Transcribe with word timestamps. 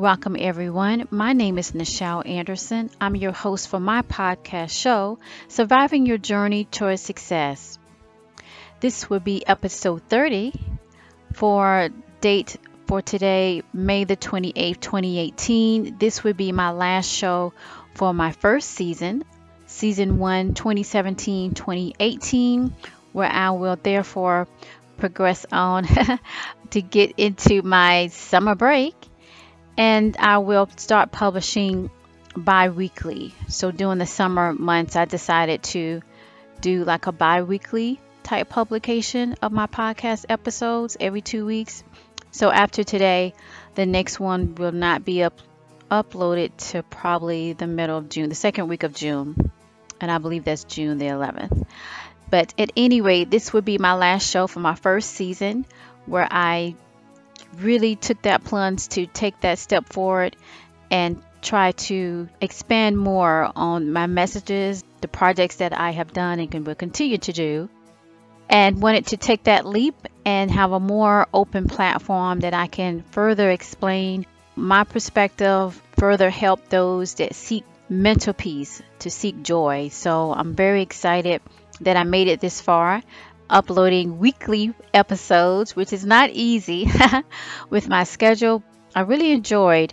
Welcome, 0.00 0.34
everyone. 0.40 1.08
My 1.10 1.34
name 1.34 1.58
is 1.58 1.72
Nichel 1.72 2.26
Anderson. 2.26 2.88
I'm 2.98 3.16
your 3.16 3.32
host 3.32 3.68
for 3.68 3.78
my 3.78 4.00
podcast 4.00 4.70
show, 4.70 5.18
Surviving 5.48 6.06
Your 6.06 6.16
Journey 6.16 6.64
Towards 6.64 7.02
Success. 7.02 7.78
This 8.80 9.10
will 9.10 9.20
be 9.20 9.46
episode 9.46 10.00
30 10.08 10.54
for 11.34 11.90
date 12.22 12.56
for 12.86 13.02
today, 13.02 13.62
May 13.74 14.04
the 14.04 14.16
28th, 14.16 14.80
2018. 14.80 15.98
This 15.98 16.24
will 16.24 16.32
be 16.32 16.50
my 16.50 16.70
last 16.70 17.10
show 17.10 17.52
for 17.94 18.14
my 18.14 18.32
first 18.32 18.70
season, 18.70 19.22
season 19.66 20.18
1, 20.18 20.54
2017 20.54 21.52
2018, 21.52 22.74
where 23.12 23.28
I 23.30 23.50
will 23.50 23.76
therefore 23.76 24.48
progress 24.96 25.44
on 25.52 25.86
to 26.70 26.80
get 26.80 27.18
into 27.18 27.60
my 27.60 28.06
summer 28.06 28.54
break 28.54 28.94
and 29.80 30.14
I 30.18 30.36
will 30.36 30.68
start 30.76 31.10
publishing 31.10 31.88
bi 32.36 32.68
weekly. 32.68 33.34
So, 33.48 33.70
during 33.70 33.96
the 33.96 34.04
summer 34.04 34.52
months, 34.52 34.94
I 34.94 35.06
decided 35.06 35.62
to 35.72 36.02
do 36.60 36.84
like 36.84 37.06
a 37.06 37.12
bi 37.12 37.42
weekly 37.42 37.98
type 38.22 38.50
publication 38.50 39.36
of 39.40 39.52
my 39.52 39.66
podcast 39.66 40.26
episodes 40.28 40.98
every 41.00 41.22
two 41.22 41.46
weeks. 41.46 41.82
So, 42.30 42.50
after 42.50 42.84
today, 42.84 43.32
the 43.74 43.86
next 43.86 44.20
one 44.20 44.54
will 44.54 44.70
not 44.70 45.06
be 45.06 45.22
up, 45.22 45.40
uploaded 45.90 46.54
to 46.72 46.82
probably 46.82 47.54
the 47.54 47.66
middle 47.66 47.96
of 47.96 48.10
June, 48.10 48.28
the 48.28 48.34
second 48.34 48.68
week 48.68 48.82
of 48.82 48.94
June. 48.94 49.50
And 49.98 50.10
I 50.10 50.18
believe 50.18 50.44
that's 50.44 50.64
June 50.64 50.98
the 50.98 51.06
11th. 51.06 51.66
But 52.28 52.52
at 52.58 52.70
any 52.76 53.00
rate, 53.00 53.30
this 53.30 53.54
would 53.54 53.64
be 53.64 53.78
my 53.78 53.94
last 53.94 54.28
show 54.28 54.46
for 54.46 54.60
my 54.60 54.74
first 54.74 55.10
season 55.12 55.64
where 56.04 56.28
I 56.30 56.74
really 57.56 57.96
took 57.96 58.22
that 58.22 58.44
plunge 58.44 58.88
to 58.88 59.06
take 59.06 59.40
that 59.40 59.58
step 59.58 59.92
forward 59.92 60.36
and 60.90 61.22
try 61.42 61.72
to 61.72 62.28
expand 62.40 62.98
more 62.98 63.50
on 63.56 63.92
my 63.92 64.06
messages, 64.06 64.84
the 65.00 65.08
projects 65.08 65.56
that 65.56 65.78
I 65.78 65.90
have 65.90 66.12
done 66.12 66.40
and 66.40 66.66
will 66.66 66.74
continue 66.74 67.18
to 67.18 67.32
do, 67.32 67.68
and 68.48 68.82
wanted 68.82 69.06
to 69.08 69.16
take 69.16 69.44
that 69.44 69.64
leap 69.64 69.94
and 70.24 70.50
have 70.50 70.72
a 70.72 70.80
more 70.80 71.26
open 71.32 71.68
platform 71.68 72.40
that 72.40 72.52
I 72.52 72.66
can 72.66 73.02
further 73.10 73.50
explain 73.50 74.26
my 74.56 74.84
perspective, 74.84 75.80
further 75.96 76.28
help 76.28 76.68
those 76.68 77.14
that 77.14 77.34
seek 77.34 77.64
mental 77.88 78.34
peace, 78.34 78.82
to 79.00 79.10
seek 79.10 79.42
joy. 79.42 79.88
So 79.88 80.32
I'm 80.32 80.54
very 80.54 80.82
excited 80.82 81.40
that 81.80 81.96
I 81.96 82.04
made 82.04 82.28
it 82.28 82.40
this 82.40 82.60
far 82.60 83.02
uploading 83.50 84.18
weekly 84.18 84.72
episodes, 84.94 85.74
which 85.76 85.92
is 85.92 86.04
not 86.04 86.30
easy 86.30 86.90
with 87.70 87.88
my 87.88 88.04
schedule. 88.04 88.62
I 88.94 89.00
really 89.00 89.32
enjoyed 89.32 89.92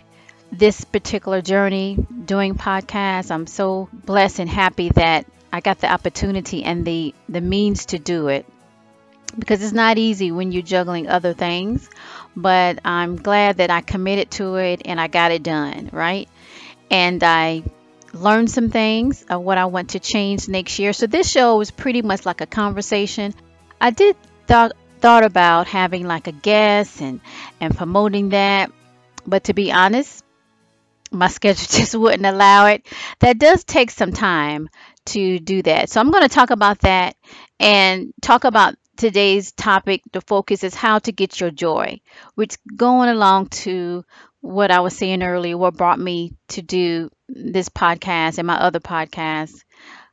this 0.50 0.82
particular 0.84 1.42
journey 1.42 1.98
doing 2.24 2.54
podcasts. 2.54 3.30
I'm 3.30 3.46
so 3.46 3.88
blessed 3.92 4.38
and 4.38 4.48
happy 4.48 4.88
that 4.90 5.26
I 5.52 5.60
got 5.60 5.80
the 5.80 5.92
opportunity 5.92 6.64
and 6.64 6.84
the, 6.84 7.14
the 7.28 7.40
means 7.40 7.86
to 7.86 7.98
do 7.98 8.28
it 8.28 8.46
because 9.38 9.62
it's 9.62 9.72
not 9.72 9.98
easy 9.98 10.32
when 10.32 10.52
you're 10.52 10.62
juggling 10.62 11.08
other 11.08 11.34
things. 11.34 11.88
But 12.36 12.80
I'm 12.84 13.16
glad 13.16 13.56
that 13.58 13.70
I 13.70 13.80
committed 13.80 14.30
to 14.32 14.56
it 14.56 14.82
and 14.84 15.00
I 15.00 15.08
got 15.08 15.32
it 15.32 15.42
done, 15.42 15.90
right? 15.92 16.28
And 16.90 17.22
I 17.22 17.64
learned 18.12 18.50
some 18.50 18.70
things 18.70 19.22
of 19.24 19.42
what 19.42 19.58
I 19.58 19.66
want 19.66 19.90
to 19.90 20.00
change 20.00 20.48
next 20.48 20.78
year. 20.78 20.92
So 20.92 21.06
this 21.06 21.30
show 21.30 21.56
was 21.56 21.70
pretty 21.70 22.02
much 22.02 22.24
like 22.24 22.40
a 22.40 22.46
conversation 22.46 23.34
I 23.80 23.90
did 23.90 24.16
thought 24.46 24.72
thought 25.00 25.24
about 25.24 25.68
having 25.68 26.06
like 26.06 26.26
a 26.26 26.32
guest 26.32 27.00
and 27.00 27.20
and 27.60 27.76
promoting 27.76 28.30
that, 28.30 28.72
but 29.26 29.44
to 29.44 29.54
be 29.54 29.72
honest, 29.72 30.24
my 31.10 31.28
schedule 31.38 31.66
just 31.68 31.94
wouldn't 31.94 32.26
allow 32.26 32.66
it. 32.66 32.86
That 33.20 33.38
does 33.38 33.64
take 33.64 33.90
some 33.90 34.12
time 34.12 34.68
to 35.06 35.38
do 35.38 35.62
that. 35.62 35.90
So 35.90 36.00
I'm 36.00 36.10
going 36.10 36.22
to 36.22 36.34
talk 36.34 36.50
about 36.50 36.80
that 36.80 37.16
and 37.58 38.12
talk 38.20 38.44
about 38.44 38.74
today's 38.96 39.52
topic. 39.52 40.02
The 40.12 40.20
focus 40.20 40.64
is 40.64 40.74
how 40.74 40.98
to 41.00 41.12
get 41.12 41.40
your 41.40 41.50
joy, 41.50 42.00
which 42.34 42.56
going 42.76 43.08
along 43.08 43.48
to 43.48 44.04
what 44.40 44.70
I 44.70 44.80
was 44.80 44.96
saying 44.96 45.22
earlier, 45.22 45.56
what 45.56 45.76
brought 45.76 45.98
me 45.98 46.34
to 46.48 46.62
do 46.62 47.10
this 47.28 47.68
podcast 47.68 48.38
and 48.38 48.46
my 48.46 48.56
other 48.56 48.80
podcasts. 48.80 49.62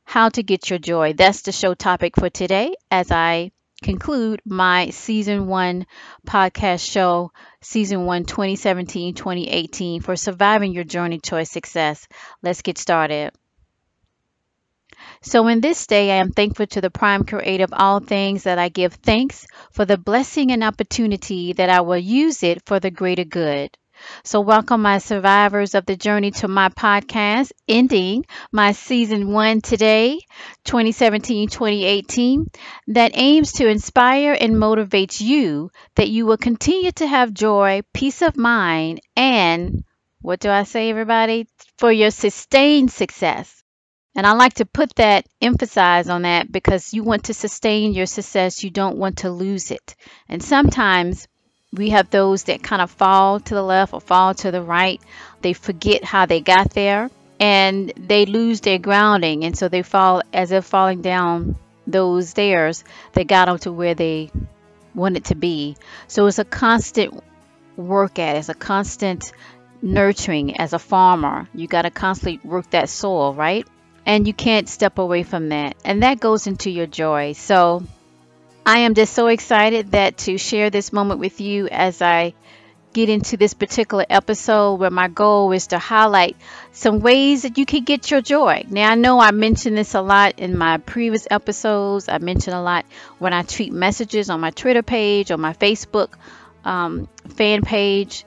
How 0.03 0.29
to 0.29 0.43
get 0.43 0.69
your 0.69 0.77
joy. 0.77 1.13
That's 1.13 1.41
the 1.41 1.51
show 1.51 1.73
topic 1.73 2.15
for 2.15 2.29
today 2.29 2.75
as 2.91 3.11
I 3.11 3.51
conclude 3.85 4.41
my 4.45 4.89
season 4.89 5.47
one 5.47 5.85
podcast 6.27 6.91
show, 6.91 7.31
season 7.61 8.05
one 8.05 8.25
2017 8.25 9.13
2018, 9.13 10.01
for 10.01 10.15
surviving 10.15 10.73
your 10.73 10.83
journey 10.83 11.19
towards 11.19 11.51
success. 11.51 12.07
Let's 12.41 12.63
get 12.63 12.77
started. 12.79 13.31
So, 15.21 15.47
in 15.47 15.61
this 15.61 15.87
day, 15.87 16.11
I 16.11 16.15
am 16.15 16.31
thankful 16.31 16.67
to 16.67 16.81
the 16.81 16.89
prime 16.89 17.25
creator 17.25 17.65
of 17.65 17.73
all 17.73 17.99
things 17.99 18.43
that 18.43 18.57
I 18.57 18.69
give 18.69 18.93
thanks 18.93 19.45
for 19.71 19.85
the 19.85 19.97
blessing 19.97 20.51
and 20.51 20.63
opportunity 20.63 21.53
that 21.53 21.69
I 21.69 21.81
will 21.81 21.97
use 21.97 22.43
it 22.43 22.65
for 22.65 22.79
the 22.79 22.91
greater 22.91 23.25
good. 23.25 23.77
So, 24.23 24.41
welcome, 24.41 24.81
my 24.81 24.97
survivors 24.97 25.75
of 25.75 25.85
the 25.85 25.95
journey 25.95 26.31
to 26.31 26.47
my 26.47 26.69
podcast, 26.69 27.51
ending 27.67 28.25
my 28.51 28.71
season 28.71 29.31
one 29.31 29.61
today, 29.61 30.19
2017 30.63 31.49
2018, 31.49 32.49
that 32.87 33.11
aims 33.15 33.53
to 33.53 33.67
inspire 33.67 34.37
and 34.39 34.59
motivate 34.59 35.21
you 35.21 35.71
that 35.95 36.09
you 36.09 36.25
will 36.25 36.37
continue 36.37 36.91
to 36.93 37.07
have 37.07 37.33
joy, 37.33 37.81
peace 37.93 38.21
of 38.21 38.37
mind, 38.37 39.01
and 39.15 39.83
what 40.21 40.39
do 40.39 40.49
I 40.49 40.63
say, 40.63 40.89
everybody? 40.89 41.47
For 41.77 41.91
your 41.91 42.11
sustained 42.11 42.91
success. 42.91 43.63
And 44.15 44.25
I 44.25 44.31
like 44.31 44.55
to 44.55 44.65
put 44.65 44.95
that, 44.95 45.25
emphasize 45.41 46.09
on 46.09 46.21
that 46.21 46.51
because 46.51 46.93
you 46.93 47.03
want 47.03 47.25
to 47.25 47.33
sustain 47.33 47.93
your 47.93 48.05
success. 48.05 48.63
You 48.63 48.69
don't 48.69 48.97
want 48.97 49.19
to 49.19 49.29
lose 49.29 49.71
it. 49.71 49.95
And 50.29 50.41
sometimes 50.41 51.27
we 51.77 51.89
have 51.89 52.09
those 52.09 52.45
that 52.45 52.63
kind 52.63 52.81
of 52.81 52.91
fall 52.91 53.39
to 53.39 53.53
the 53.53 53.63
left 53.63 53.93
or 53.93 54.01
fall 54.01 54.33
to 54.35 54.51
the 54.51 54.61
right. 54.61 55.01
They 55.41 55.53
forget 55.53 56.03
how 56.03 56.25
they 56.25 56.41
got 56.41 56.71
there 56.71 57.09
and 57.39 57.91
they 57.97 58.25
lose 58.25 58.61
their 58.61 58.79
grounding. 58.79 59.43
And 59.43 59.57
so 59.57 59.67
they 59.67 59.83
fall 59.83 60.21
as 60.33 60.51
if 60.51 60.65
falling 60.65 61.01
down 61.01 61.55
those 61.87 62.29
stairs 62.29 62.83
they 63.13 63.23
got 63.23 63.45
them 63.45 63.59
to 63.59 63.71
where 63.71 63.93
they 63.93 64.31
wanted 64.93 65.25
to 65.25 65.35
be. 65.35 65.75
So 66.07 66.25
it's 66.27 66.39
a 66.39 66.45
constant 66.45 67.23
work 67.75 68.17
at, 68.19 68.37
it's 68.37 68.49
a 68.49 68.53
constant 68.53 69.31
nurturing 69.81 70.57
as 70.59 70.73
a 70.73 70.79
farmer. 70.79 71.47
You 71.53 71.67
got 71.67 71.83
to 71.83 71.91
constantly 71.91 72.39
work 72.47 72.69
that 72.71 72.89
soil, 72.89 73.33
right? 73.33 73.67
And 74.05 74.27
you 74.27 74.33
can't 74.33 74.69
step 74.69 74.97
away 74.97 75.23
from 75.23 75.49
that. 75.49 75.75
And 75.83 76.03
that 76.03 76.19
goes 76.19 76.47
into 76.47 76.69
your 76.69 76.87
joy. 76.87 77.33
So 77.33 77.83
I 78.65 78.79
am 78.79 78.95
just 78.95 79.13
so 79.13 79.27
excited 79.27 79.91
that 79.91 80.17
to 80.19 80.39
share 80.39 80.71
this 80.71 80.91
moment 80.91 81.19
with 81.19 81.39
you 81.39 81.67
as 81.67 82.01
I 82.01 82.33
get 82.93 83.09
into 83.09 83.37
this 83.37 83.53
particular 83.53 84.05
episode 84.09 84.75
where 84.79 84.89
my 84.89 85.07
goal 85.07 85.51
is 85.51 85.67
to 85.67 85.77
highlight 85.77 86.35
some 86.71 86.99
ways 86.99 87.43
that 87.43 87.59
you 87.59 87.65
can 87.65 87.83
get 87.83 88.09
your 88.09 88.21
joy. 88.21 88.63
Now, 88.69 88.89
I 88.89 88.95
know 88.95 89.19
I 89.19 89.29
mentioned 89.31 89.77
this 89.77 89.93
a 89.93 90.01
lot 90.01 90.39
in 90.39 90.57
my 90.57 90.77
previous 90.77 91.27
episodes. 91.29 92.09
I 92.09 92.17
mentioned 92.17 92.55
a 92.55 92.61
lot 92.61 92.85
when 93.19 93.33
I 93.33 93.43
tweet 93.43 93.71
messages 93.71 94.29
on 94.31 94.39
my 94.39 94.49
Twitter 94.49 94.81
page, 94.81 95.29
on 95.29 95.41
my 95.41 95.53
Facebook 95.53 96.13
um, 96.63 97.07
fan 97.35 97.61
page. 97.61 98.25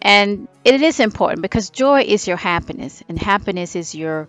And 0.00 0.46
it 0.64 0.80
is 0.80 1.00
important 1.00 1.42
because 1.42 1.70
joy 1.70 2.02
is 2.02 2.28
your 2.28 2.36
happiness, 2.36 3.02
and 3.08 3.18
happiness 3.18 3.74
is 3.74 3.94
your 3.94 4.28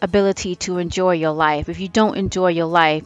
ability 0.00 0.56
to 0.56 0.78
enjoy 0.78 1.12
your 1.14 1.32
life. 1.32 1.68
If 1.68 1.80
you 1.80 1.88
don't 1.88 2.16
enjoy 2.16 2.48
your 2.48 2.66
life, 2.66 3.04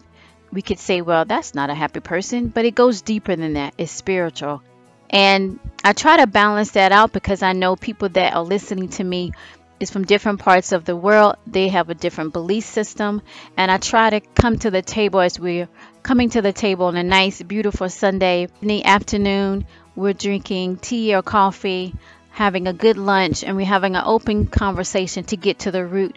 we 0.55 0.63
could 0.63 0.79
say, 0.79 1.01
well, 1.01 1.25
that's 1.25 1.55
not 1.55 1.69
a 1.69 1.75
happy 1.75 2.01
person, 2.01 2.49
but 2.49 2.65
it 2.65 2.75
goes 2.75 3.03
deeper 3.03 3.35
than 3.35 3.55
that. 3.55 3.75
It's 3.77 3.91
spiritual. 3.91 4.63
And 5.11 5.59
I 5.83 5.93
try 5.93 6.19
to 6.19 6.27
balance 6.27 6.71
that 6.73 6.93
out 6.93 7.13
because 7.13 7.43
I 7.43 7.53
know 7.53 7.77
people 7.77 8.09
that 8.11 8.35
are 8.35 8.45
listening 8.45 8.89
to 8.91 9.05
me 9.05 9.33
is 9.81 9.91
from 9.91 10.05
different 10.05 10.39
parts 10.39 10.73
of 10.73 10.85
the 10.85 10.97
world. 10.97 11.37
They 11.47 11.69
have 11.69 11.91
a 11.91 11.95
different 11.95 12.33
belief 12.33 12.65
system. 12.65 13.21
And 13.57 13.71
I 13.71 13.79
try 13.79 14.11
to 14.11 14.21
come 14.21 14.59
to 14.61 14.71
the 14.71 14.81
table 14.83 15.21
as 15.21 15.39
we're 15.39 15.69
coming 16.03 16.31
to 16.31 16.43
the 16.43 16.53
table 16.53 16.87
on 16.87 16.97
a 16.97 17.03
nice, 17.03 17.43
beautiful 17.43 17.89
Sunday 17.89 18.49
in 18.63 18.69
the 18.69 18.85
afternoon. 18.85 19.67
We're 19.97 20.13
drinking 20.13 20.79
tea 20.79 21.15
or 21.15 21.23
coffee, 21.23 21.95
having 22.31 22.67
a 22.67 22.73
good 22.73 22.97
lunch, 22.97 23.45
and 23.45 23.57
we're 23.57 23.67
having 23.67 23.97
an 23.97 24.03
open 24.05 24.47
conversation 24.47 25.25
to 25.25 25.37
get 25.37 25.61
to 25.61 25.71
the 25.71 25.85
root 25.85 26.17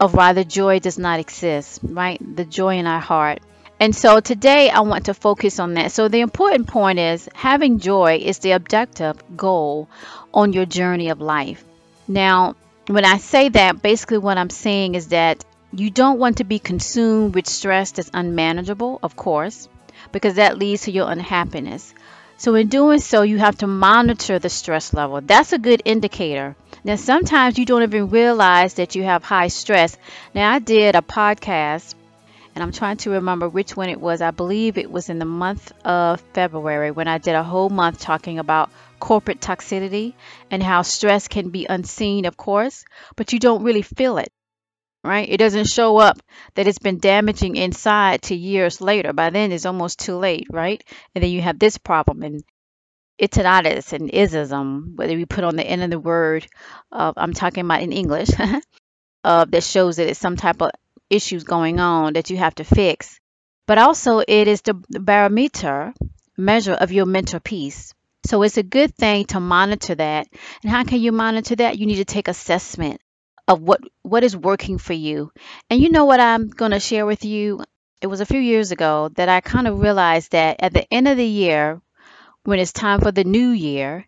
of 0.00 0.14
why 0.14 0.32
the 0.32 0.44
joy 0.44 0.78
does 0.78 0.98
not 0.98 1.20
exist, 1.20 1.80
right? 1.82 2.20
The 2.36 2.44
joy 2.44 2.78
in 2.78 2.86
our 2.86 3.00
heart. 3.00 3.40
And 3.80 3.94
so 3.94 4.20
today 4.20 4.70
I 4.70 4.80
want 4.80 5.06
to 5.06 5.14
focus 5.14 5.58
on 5.58 5.74
that. 5.74 5.92
So 5.92 6.08
the 6.08 6.20
important 6.20 6.68
point 6.68 6.98
is 6.98 7.28
having 7.34 7.80
joy 7.80 8.18
is 8.22 8.38
the 8.38 8.52
objective 8.52 9.16
goal 9.36 9.88
on 10.32 10.52
your 10.52 10.64
journey 10.64 11.08
of 11.10 11.20
life. 11.20 11.64
Now, 12.06 12.54
when 12.86 13.04
I 13.04 13.18
say 13.18 13.48
that, 13.48 13.82
basically 13.82 14.18
what 14.18 14.38
I'm 14.38 14.50
saying 14.50 14.94
is 14.94 15.08
that 15.08 15.44
you 15.72 15.90
don't 15.90 16.18
want 16.18 16.38
to 16.38 16.44
be 16.44 16.58
consumed 16.58 17.34
with 17.34 17.48
stress 17.48 17.92
that's 17.92 18.10
unmanageable, 18.14 19.00
of 19.02 19.16
course, 19.16 19.68
because 20.12 20.34
that 20.34 20.58
leads 20.58 20.82
to 20.82 20.92
your 20.92 21.10
unhappiness. 21.10 21.92
So, 22.36 22.54
in 22.54 22.68
doing 22.68 22.98
so, 22.98 23.22
you 23.22 23.38
have 23.38 23.58
to 23.58 23.66
monitor 23.66 24.38
the 24.38 24.50
stress 24.50 24.92
level. 24.92 25.20
That's 25.20 25.52
a 25.52 25.58
good 25.58 25.82
indicator. 25.84 26.56
Now, 26.84 26.96
sometimes 26.96 27.58
you 27.58 27.64
don't 27.64 27.82
even 27.82 28.10
realize 28.10 28.74
that 28.74 28.94
you 28.94 29.02
have 29.04 29.24
high 29.24 29.48
stress. 29.48 29.96
Now, 30.34 30.52
I 30.52 30.58
did 30.58 30.94
a 30.94 31.00
podcast 31.00 31.94
and 32.54 32.62
I'm 32.62 32.72
trying 32.72 32.98
to 32.98 33.10
remember 33.10 33.48
which 33.48 33.76
one 33.76 33.88
it 33.88 34.00
was. 34.00 34.22
I 34.22 34.30
believe 34.30 34.78
it 34.78 34.90
was 34.90 35.08
in 35.08 35.18
the 35.18 35.24
month 35.24 35.72
of 35.84 36.20
February 36.32 36.90
when 36.92 37.08
I 37.08 37.18
did 37.18 37.34
a 37.34 37.42
whole 37.42 37.68
month 37.68 38.00
talking 38.00 38.38
about 38.38 38.70
corporate 39.00 39.40
toxicity 39.40 40.14
and 40.50 40.62
how 40.62 40.82
stress 40.82 41.26
can 41.26 41.50
be 41.50 41.66
unseen, 41.66 42.26
of 42.26 42.36
course, 42.36 42.84
but 43.16 43.32
you 43.32 43.40
don't 43.40 43.64
really 43.64 43.82
feel 43.82 44.18
it, 44.18 44.32
right? 45.02 45.28
It 45.28 45.38
doesn't 45.38 45.66
show 45.66 45.98
up 45.98 46.18
that 46.54 46.68
it's 46.68 46.78
been 46.78 46.98
damaging 46.98 47.56
inside 47.56 48.22
to 48.22 48.36
years 48.36 48.80
later. 48.80 49.12
By 49.12 49.30
then, 49.30 49.50
it's 49.50 49.66
almost 49.66 49.98
too 49.98 50.16
late, 50.16 50.46
right? 50.50 50.82
And 51.14 51.24
then 51.24 51.32
you 51.32 51.42
have 51.42 51.58
this 51.58 51.76
problem 51.76 52.22
and 52.22 52.44
iteratus 53.20 53.92
and 53.92 54.10
isism, 54.10 54.96
whether 54.96 55.16
you 55.16 55.26
put 55.26 55.44
on 55.44 55.56
the 55.56 55.66
end 55.66 55.82
of 55.82 55.90
the 55.90 55.98
word, 55.98 56.46
uh, 56.92 57.12
I'm 57.16 57.32
talking 57.32 57.64
about 57.64 57.82
in 57.82 57.92
English, 57.92 58.30
uh, 59.24 59.44
that 59.46 59.64
shows 59.64 59.96
that 59.96 60.08
it's 60.08 60.20
some 60.20 60.36
type 60.36 60.62
of 60.62 60.70
issues 61.10 61.44
going 61.44 61.80
on 61.80 62.14
that 62.14 62.30
you 62.30 62.36
have 62.36 62.54
to 62.56 62.64
fix. 62.64 63.20
But 63.66 63.78
also, 63.78 64.18
it 64.18 64.48
is 64.48 64.62
the 64.62 64.74
barometer 64.74 65.94
measure 66.36 66.74
of 66.74 66.92
your 66.92 67.06
mental 67.06 67.40
peace. 67.40 67.94
So 68.26 68.42
it's 68.42 68.56
a 68.56 68.62
good 68.62 68.94
thing 68.94 69.26
to 69.26 69.40
monitor 69.40 69.94
that. 69.94 70.26
And 70.62 70.70
how 70.70 70.84
can 70.84 71.00
you 71.00 71.12
monitor 71.12 71.56
that? 71.56 71.78
You 71.78 71.86
need 71.86 71.96
to 71.96 72.04
take 72.04 72.28
assessment 72.28 73.00
of 73.46 73.60
what 73.60 73.80
what 74.02 74.24
is 74.24 74.36
working 74.36 74.78
for 74.78 74.94
you. 74.94 75.30
And 75.68 75.80
you 75.80 75.90
know 75.90 76.06
what 76.06 76.20
I'm 76.20 76.48
going 76.48 76.72
to 76.72 76.80
share 76.80 77.06
with 77.06 77.24
you? 77.24 77.62
It 78.00 78.06
was 78.06 78.20
a 78.20 78.26
few 78.26 78.40
years 78.40 78.70
ago 78.70 79.10
that 79.16 79.28
I 79.28 79.40
kind 79.40 79.66
of 79.66 79.80
realized 79.80 80.32
that 80.32 80.56
at 80.60 80.72
the 80.74 80.86
end 80.92 81.08
of 81.08 81.16
the 81.16 81.26
year, 81.26 81.80
when 82.44 82.58
it's 82.58 82.72
time 82.72 83.00
for 83.00 83.12
the 83.12 83.24
new 83.24 83.50
year, 83.50 84.06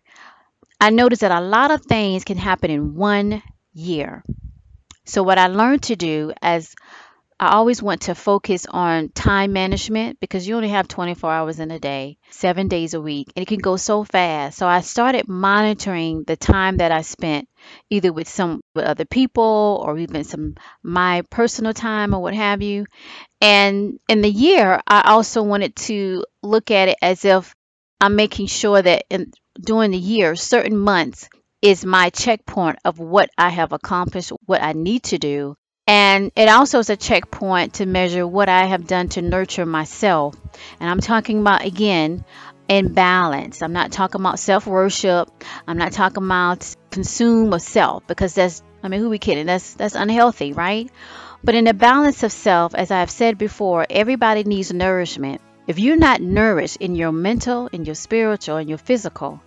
I 0.79 0.91
noticed 0.91 1.21
that 1.21 1.31
a 1.31 1.41
lot 1.41 1.71
of 1.71 1.81
things 1.81 2.23
can 2.23 2.37
happen 2.37 2.69
in 2.69 2.95
one 2.95 3.41
year. 3.73 4.23
So, 5.07 5.23
what 5.23 5.39
I 5.39 5.47
learned 5.47 5.83
to 5.83 5.95
do 5.95 6.33
as 6.41 6.75
I 7.39 7.49
always 7.53 7.83
want 7.83 8.01
to 8.03 8.15
focus 8.15 8.65
on 8.65 9.09
time 9.09 9.53
management 9.53 10.19
because 10.19 10.47
you 10.47 10.55
only 10.55 10.69
have 10.69 10.87
24 10.87 11.31
hours 11.31 11.59
in 11.59 11.69
a 11.69 11.79
day, 11.79 12.17
seven 12.31 12.67
days 12.67 12.95
a 12.95 13.01
week, 13.01 13.31
and 13.35 13.43
it 13.43 13.47
can 13.47 13.59
go 13.59 13.77
so 13.77 14.03
fast. 14.03 14.57
So 14.57 14.67
I 14.67 14.81
started 14.81 15.27
monitoring 15.27 16.23
the 16.23 16.35
time 16.35 16.77
that 16.77 16.91
I 16.91 17.03
spent 17.03 17.47
either 17.91 18.11
with 18.11 18.27
some 18.27 18.61
with 18.73 18.85
other 18.85 19.05
people 19.05 19.83
or 19.85 19.99
even 19.99 20.23
some 20.23 20.55
my 20.83 21.23
personal 21.29 21.73
time 21.73 22.15
or 22.15 22.21
what 22.21 22.33
have 22.33 22.63
you. 22.63 22.85
And 23.41 23.99
in 24.09 24.21
the 24.21 24.31
year, 24.31 24.81
I 24.87 25.11
also 25.11 25.43
wanted 25.43 25.75
to 25.87 26.25
look 26.43 26.71
at 26.71 26.89
it 26.89 26.97
as 27.01 27.25
if 27.25 27.53
I'm 28.01 28.15
making 28.15 28.47
sure 28.47 28.81
that 28.81 29.05
in, 29.09 29.31
during 29.59 29.91
the 29.91 29.97
year, 29.97 30.35
certain 30.35 30.77
months, 30.77 31.29
is 31.61 31.85
my 31.85 32.09
checkpoint 32.09 32.79
of 32.85 32.99
what 32.99 33.29
I 33.37 33.49
have 33.49 33.71
accomplished, 33.71 34.31
what 34.45 34.61
I 34.61 34.73
need 34.73 35.03
to 35.03 35.17
do. 35.17 35.55
And 35.87 36.31
it 36.35 36.49
also 36.49 36.79
is 36.79 36.89
a 36.89 36.97
checkpoint 36.97 37.75
to 37.75 37.85
measure 37.85 38.27
what 38.27 38.49
I 38.49 38.65
have 38.65 38.87
done 38.87 39.07
to 39.09 39.21
nurture 39.21 39.65
myself. 39.65 40.35
And 40.79 40.89
I'm 40.89 40.99
talking 40.99 41.39
about, 41.39 41.63
again, 41.65 42.25
in 42.67 42.93
balance. 42.93 43.61
I'm 43.61 43.73
not 43.73 43.91
talking 43.93 44.21
about 44.21 44.39
self 44.39 44.67
worship. 44.67 45.29
I'm 45.65 45.77
not 45.77 45.93
talking 45.93 46.23
about 46.25 46.75
consume 46.91 47.53
of 47.53 47.61
self 47.61 48.05
because 48.05 48.33
that's, 48.33 48.61
I 48.83 48.89
mean, 48.89 48.99
who 48.99 49.09
we 49.09 49.17
kidding? 49.17 49.45
That's, 49.45 49.73
that's 49.75 49.95
unhealthy, 49.95 50.51
right? 50.53 50.91
But 51.43 51.55
in 51.55 51.65
the 51.65 51.73
balance 51.73 52.23
of 52.23 52.31
self, 52.31 52.75
as 52.75 52.91
I've 52.91 53.11
said 53.11 53.37
before, 53.37 53.85
everybody 53.89 54.43
needs 54.43 54.73
nourishment. 54.73 55.39
If 55.67 55.79
you're 55.79 55.97
not 55.97 56.21
nourished 56.21 56.77
in 56.77 56.95
your 56.95 57.11
mental, 57.11 57.67
in 57.67 57.85
your 57.85 57.95
spiritual, 57.95 58.57
in 58.57 58.67
your 58.67 58.77
physical, 58.77 59.41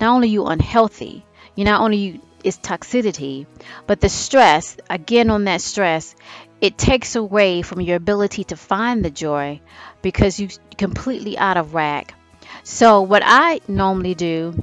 not 0.00 0.14
only 0.14 0.28
you 0.28 0.46
unhealthy, 0.46 1.24
you 1.54 1.64
not 1.64 1.80
only 1.80 2.20
is 2.42 2.58
toxicity, 2.58 3.46
but 3.86 4.00
the 4.00 4.08
stress, 4.08 4.76
again 4.90 5.30
on 5.30 5.44
that 5.44 5.60
stress, 5.60 6.14
it 6.60 6.78
takes 6.78 7.16
away 7.16 7.62
from 7.62 7.80
your 7.80 7.96
ability 7.96 8.44
to 8.44 8.56
find 8.56 9.04
the 9.04 9.10
joy 9.10 9.60
because 10.02 10.38
you're 10.38 10.50
completely 10.76 11.36
out 11.38 11.56
of 11.56 11.72
whack. 11.72 12.14
So 12.62 13.02
what 13.02 13.22
I 13.24 13.60
normally 13.68 14.14
do 14.14 14.62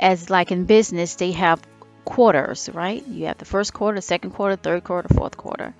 as 0.00 0.30
like 0.30 0.52
in 0.52 0.64
business, 0.64 1.14
they 1.16 1.32
have 1.32 1.60
quarters, 2.04 2.68
right? 2.72 3.06
You 3.06 3.26
have 3.26 3.38
the 3.38 3.44
first 3.44 3.72
quarter, 3.72 4.00
second 4.00 4.30
quarter, 4.30 4.56
third 4.56 4.84
quarter, 4.84 5.08
fourth 5.08 5.36
quarter. 5.36 5.74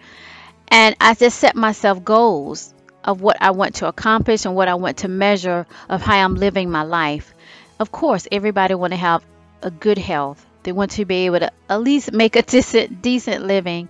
And 0.69 0.97
I 1.01 1.15
just 1.15 1.39
set 1.39 1.57
myself 1.57 2.05
goals 2.05 2.75
of 3.03 3.23
what 3.23 3.41
I 3.41 3.53
want 3.53 3.77
to 3.77 3.89
accomplish 3.89 4.45
and 4.45 4.55
what 4.55 4.69
I 4.69 4.75
want 4.75 4.99
to 4.99 5.09
measure 5.09 5.67
of 5.89 6.03
how 6.03 6.17
I'm 6.17 6.35
living 6.35 6.71
my 6.71 6.83
life. 6.83 7.35
Of 7.79 7.91
course, 7.91 8.29
everybody 8.31 8.75
want 8.75 8.93
to 8.93 8.99
have 8.99 9.25
a 9.63 9.71
good 9.71 9.99
health, 9.99 10.45
they 10.63 10.73
want 10.73 10.93
to 10.93 11.05
be 11.05 11.27
able 11.27 11.41
to 11.41 11.53
at 11.69 11.81
least 11.81 12.13
make 12.13 12.37
a 12.37 12.43
decent, 12.43 13.03
decent 13.03 13.45
living, 13.45 13.89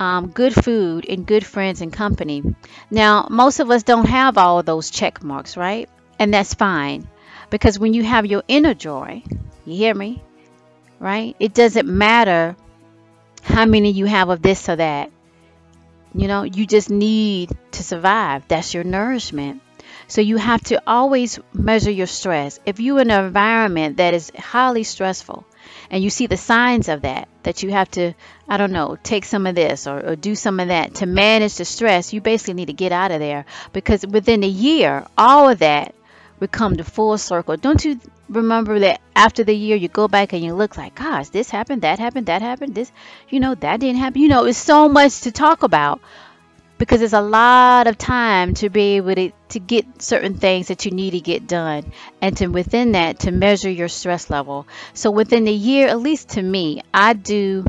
um, 0.00 0.28
good 0.28 0.54
food, 0.54 1.06
and 1.08 1.26
good 1.26 1.44
friends 1.44 1.80
and 1.80 1.92
company. 1.92 2.42
Now, 2.90 3.26
most 3.30 3.60
of 3.60 3.70
us 3.70 3.82
don't 3.82 4.08
have 4.08 4.38
all 4.38 4.62
those 4.62 4.90
check 4.90 5.22
marks, 5.22 5.56
right? 5.56 5.88
And 6.18 6.32
that's 6.32 6.54
fine 6.54 7.08
because 7.50 7.78
when 7.78 7.94
you 7.94 8.02
have 8.04 8.26
your 8.26 8.42
inner 8.48 8.74
joy, 8.74 9.22
you 9.64 9.76
hear 9.76 9.94
me, 9.94 10.22
right? 10.98 11.36
It 11.38 11.54
doesn't 11.54 11.88
matter 11.88 12.56
how 13.42 13.64
many 13.66 13.90
you 13.92 14.06
have 14.06 14.28
of 14.28 14.42
this 14.42 14.68
or 14.68 14.76
that. 14.76 15.10
You 16.14 16.28
know, 16.28 16.42
you 16.44 16.66
just 16.66 16.90
need 16.90 17.56
to 17.72 17.82
survive. 17.82 18.48
That's 18.48 18.72
your 18.74 18.84
nourishment. 18.84 19.62
So 20.08 20.20
you 20.20 20.36
have 20.36 20.62
to 20.64 20.82
always 20.86 21.38
measure 21.52 21.90
your 21.90 22.06
stress. 22.06 22.58
If 22.64 22.80
you're 22.80 23.00
in 23.00 23.10
an 23.10 23.24
environment 23.24 23.98
that 23.98 24.14
is 24.14 24.30
highly 24.36 24.84
stressful, 24.84 25.44
and 25.90 26.02
you 26.02 26.10
see 26.10 26.26
the 26.26 26.36
signs 26.36 26.88
of 26.88 27.02
that, 27.02 27.28
that 27.42 27.62
you 27.62 27.70
have 27.70 27.90
to, 27.92 28.12
I 28.48 28.56
don't 28.56 28.72
know, 28.72 28.98
take 29.02 29.24
some 29.24 29.46
of 29.46 29.54
this 29.54 29.86
or, 29.86 30.10
or 30.10 30.16
do 30.16 30.34
some 30.34 30.60
of 30.60 30.68
that 30.68 30.96
to 30.96 31.06
manage 31.06 31.56
the 31.56 31.64
stress, 31.64 32.12
you 32.12 32.20
basically 32.20 32.54
need 32.54 32.66
to 32.66 32.72
get 32.72 32.92
out 32.92 33.10
of 33.10 33.20
there 33.20 33.46
because 33.72 34.06
within 34.06 34.44
a 34.44 34.48
year, 34.48 35.06
all 35.16 35.48
of 35.48 35.60
that 35.60 35.94
would 36.40 36.52
come 36.52 36.76
to 36.76 36.84
full 36.84 37.16
circle. 37.18 37.56
Don't 37.56 37.84
you 37.84 38.00
remember 38.28 38.80
that 38.80 39.00
after 39.14 39.44
the 39.44 39.54
year 39.54 39.76
you 39.76 39.88
go 39.88 40.08
back 40.08 40.32
and 40.32 40.42
you 40.42 40.54
look 40.54 40.76
like, 40.76 40.94
gosh, 40.94 41.28
this 41.30 41.50
happened, 41.50 41.82
that 41.82 41.98
happened, 41.98 42.26
that 42.26 42.42
happened, 42.42 42.74
this, 42.74 42.92
you 43.28 43.40
know, 43.40 43.54
that 43.54 43.80
didn't 43.80 43.98
happen. 43.98 44.20
You 44.20 44.28
know, 44.28 44.44
it's 44.44 44.58
so 44.58 44.88
much 44.88 45.22
to 45.22 45.32
talk 45.32 45.62
about 45.62 46.00
because 46.78 47.00
it's 47.02 47.12
a 47.12 47.20
lot 47.20 47.86
of 47.86 47.96
time 47.98 48.54
to 48.54 48.68
be 48.68 48.96
able 48.96 49.14
to, 49.14 49.30
to 49.50 49.60
get 49.60 50.02
certain 50.02 50.34
things 50.34 50.68
that 50.68 50.84
you 50.84 50.90
need 50.90 51.12
to 51.12 51.20
get 51.20 51.46
done 51.46 51.92
and 52.20 52.36
to 52.36 52.46
within 52.48 52.92
that 52.92 53.20
to 53.20 53.30
measure 53.30 53.70
your 53.70 53.88
stress 53.88 54.28
level. 54.30 54.66
So 54.94 55.10
within 55.10 55.44
the 55.44 55.52
year 55.52 55.88
at 55.88 56.00
least 56.00 56.30
to 56.30 56.42
me 56.42 56.82
i 56.92 57.12
do 57.12 57.64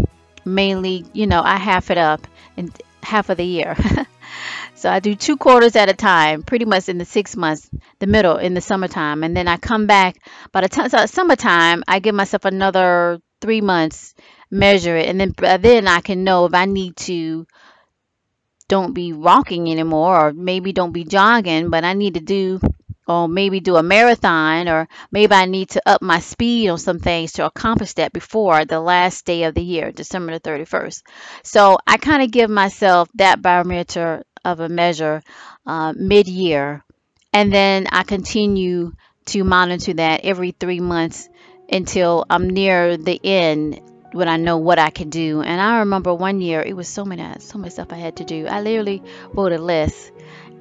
mainly 0.45 1.05
you 1.13 1.27
know 1.27 1.41
i 1.41 1.57
half 1.57 1.91
it 1.91 1.97
up 1.97 2.27
in 2.55 2.71
half 3.03 3.29
of 3.29 3.37
the 3.37 3.45
year. 3.45 3.75
So 4.75 4.91
i 4.91 4.99
do 4.99 5.15
two 5.15 5.37
quarters 5.37 5.75
at 5.75 5.89
a 5.89 5.93
time 5.93 6.43
pretty 6.43 6.65
much 6.65 6.87
in 6.87 6.99
the 6.99 7.05
six 7.05 7.35
months 7.35 7.67
the 7.97 8.05
middle 8.05 8.37
in 8.37 8.53
the 8.53 8.61
summertime. 8.61 9.23
And 9.23 9.35
then 9.35 9.47
i 9.47 9.57
come 9.57 9.87
back 9.87 10.17
by 10.51 10.61
the 10.61 10.69
time 10.69 10.89
so 10.89 11.05
summertime 11.07 11.83
i 11.87 11.99
give 11.99 12.13
myself 12.13 12.45
another 12.45 13.19
three 13.41 13.61
months 13.61 14.13
measure 14.51 14.95
it. 14.95 15.07
And 15.07 15.19
then 15.19 15.33
then 15.61 15.87
i 15.87 16.01
can 16.01 16.23
know 16.23 16.45
if 16.45 16.53
i 16.53 16.65
need 16.65 16.95
to 16.97 17.47
don't 18.67 18.93
be 18.93 19.13
walking 19.13 19.69
anymore 19.71 20.27
or 20.27 20.33
maybe 20.33 20.74
don't 20.74 20.91
be 20.91 21.03
jogging 21.03 21.69
but 21.69 21.83
i 21.83 21.93
need 21.93 22.15
to 22.15 22.19
do 22.19 22.59
or 23.07 23.27
maybe 23.27 23.59
do 23.62 23.77
a 23.77 23.83
marathon 23.83 24.67
or 24.67 24.88
maybe 25.12 25.33
i 25.33 25.45
need 25.45 25.69
to 25.69 25.81
up 25.86 26.01
my 26.01 26.19
speed 26.19 26.69
on 26.69 26.77
some 26.77 27.00
things 27.00 27.33
to 27.33 27.45
accomplish 27.45 27.93
that 27.93 28.12
before 28.13 28.65
the 28.65 28.79
last 28.79 29.25
day 29.25 29.43
of 29.43 29.55
the 29.55 29.62
year 29.62 29.91
december 29.91 30.38
the 30.38 30.50
31st 30.50 31.03
so 31.43 31.77
i 31.88 31.97
kind 31.97 32.21
of 32.21 32.31
give 32.31 32.50
myself 32.50 33.09
that 33.15 33.41
barometer 33.41 34.24
of 34.43 34.59
a 34.59 34.69
measure 34.69 35.21
uh, 35.65 35.93
mid-year 35.95 36.83
and 37.33 37.53
then 37.53 37.88
i 37.91 38.03
continue 38.03 38.91
to 39.25 39.43
monitor 39.43 39.93
that 39.93 40.21
every 40.24 40.51
three 40.51 40.79
months 40.79 41.29
until 41.69 42.25
i'm 42.29 42.50
near 42.50 42.97
the 42.97 43.19
end 43.24 43.79
when 44.11 44.27
I 44.27 44.37
know 44.37 44.57
what 44.57 44.79
I 44.79 44.89
can 44.89 45.09
do. 45.09 45.41
And 45.41 45.59
I 45.61 45.79
remember 45.79 46.13
one 46.13 46.41
year 46.41 46.61
it 46.61 46.75
was 46.75 46.87
so 46.87 47.05
many 47.05 47.39
so 47.39 47.57
much 47.57 47.73
stuff 47.73 47.91
I 47.91 47.97
had 47.97 48.17
to 48.17 48.25
do. 48.25 48.47
I 48.47 48.61
literally 48.61 49.03
wrote 49.33 49.51
a 49.51 49.57
list, 49.57 50.11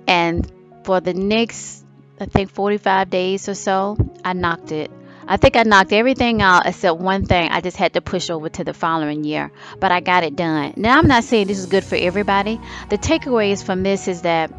and 0.06 0.50
for 0.84 1.00
the 1.00 1.14
next 1.14 1.84
I 2.18 2.26
think 2.26 2.50
45 2.50 3.10
days 3.10 3.48
or 3.48 3.54
so, 3.54 3.96
I 4.24 4.32
knocked 4.32 4.72
it. 4.72 4.90
I 5.28 5.36
think 5.36 5.56
I 5.56 5.64
knocked 5.64 5.92
everything 5.92 6.40
out 6.40 6.66
except 6.66 7.00
one 7.00 7.26
thing. 7.26 7.50
I 7.50 7.60
just 7.60 7.76
had 7.76 7.94
to 7.94 8.00
push 8.00 8.30
over 8.30 8.48
to 8.48 8.64
the 8.64 8.72
following 8.72 9.24
year, 9.24 9.50
but 9.80 9.90
I 9.90 10.00
got 10.00 10.22
it 10.22 10.36
done. 10.36 10.74
Now 10.76 10.98
I'm 10.98 11.08
not 11.08 11.24
saying 11.24 11.48
this 11.48 11.58
is 11.58 11.66
good 11.66 11.84
for 11.84 11.96
everybody. 11.96 12.60
The 12.90 12.96
takeaways 12.96 13.62
from 13.62 13.82
this 13.82 14.06
is 14.06 14.22
that 14.22 14.52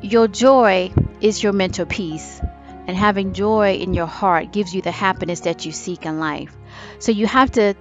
your 0.00 0.28
joy 0.28 0.92
is 1.20 1.42
your 1.42 1.52
mental 1.52 1.84
peace 1.84 2.40
and 2.86 2.96
having 2.96 3.34
joy 3.34 3.74
in 3.74 3.92
your 3.92 4.06
heart 4.06 4.52
gives 4.52 4.74
you 4.74 4.80
the 4.80 4.92
happiness 4.92 5.40
that 5.40 5.66
you 5.66 5.72
seek 5.72 6.06
in 6.06 6.20
life. 6.20 6.56
So 7.00 7.12
you 7.12 7.26
have 7.26 7.50
to 7.52 7.74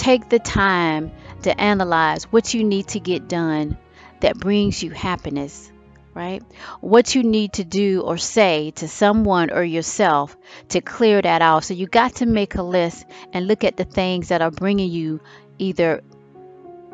Take 0.00 0.30
the 0.30 0.38
time 0.38 1.12
to 1.42 1.60
analyze 1.60 2.24
what 2.24 2.54
you 2.54 2.64
need 2.64 2.88
to 2.88 3.00
get 3.00 3.28
done 3.28 3.76
that 4.20 4.38
brings 4.38 4.82
you 4.82 4.88
happiness, 4.88 5.70
right? 6.14 6.42
What 6.80 7.14
you 7.14 7.22
need 7.22 7.52
to 7.54 7.64
do 7.64 8.00
or 8.00 8.16
say 8.16 8.70
to 8.76 8.88
someone 8.88 9.50
or 9.50 9.62
yourself 9.62 10.38
to 10.70 10.80
clear 10.80 11.20
that 11.20 11.42
out. 11.42 11.64
So 11.64 11.74
you 11.74 11.86
got 11.86 12.14
to 12.16 12.24
make 12.24 12.54
a 12.54 12.62
list 12.62 13.04
and 13.34 13.46
look 13.46 13.62
at 13.62 13.76
the 13.76 13.84
things 13.84 14.28
that 14.28 14.40
are 14.40 14.50
bringing 14.50 14.90
you 14.90 15.20
either 15.58 16.02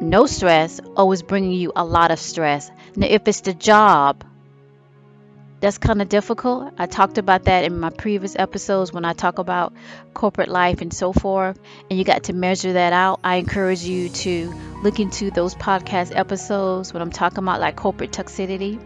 no 0.01 0.27
stress 0.27 0.81
or 0.97 1.15
is 1.15 1.23
bringing 1.23 1.53
you 1.53 1.71
a 1.77 1.85
lot 1.85 2.11
of 2.11 2.19
stress. 2.19 2.73
Now, 2.97 3.07
if 3.07 3.29
it's 3.29 3.43
the 3.43 3.55
job, 3.55 4.25
that's 5.61 5.79
kind 5.79 6.03
of 6.03 6.09
difficult. 6.09 6.73
I 6.79 6.87
talked 6.87 7.19
about 7.19 7.45
that 7.45 7.65
in 7.65 7.79
my 7.79 7.91
previous 7.91 8.37
episodes 8.37 8.93
when 8.93 9.05
I 9.05 9.15
talk 9.15 9.39
about 9.39 9.73
corporate 10.13 10.49
life 10.49 10.81
and 10.81 10.93
so 10.93 11.13
forth, 11.13 11.59
and 11.89 11.99
you 11.99 12.05
got 12.05 12.25
to 12.25 12.33
measure 12.33 12.75
that 12.75 12.93
out. 12.93 13.21
I 13.25 13.37
encourage 13.37 13.83
you 13.83 14.11
to 14.11 14.55
look 14.83 15.01
into 15.01 15.31
those 15.31 15.55
podcast 15.55 16.15
episodes 16.15 16.93
when 16.93 17.03
I'm 17.03 17.11
talking 17.11 17.39
about 17.39 17.61
like 17.61 17.77
corporate 17.77 18.13
toxicity 18.13 18.83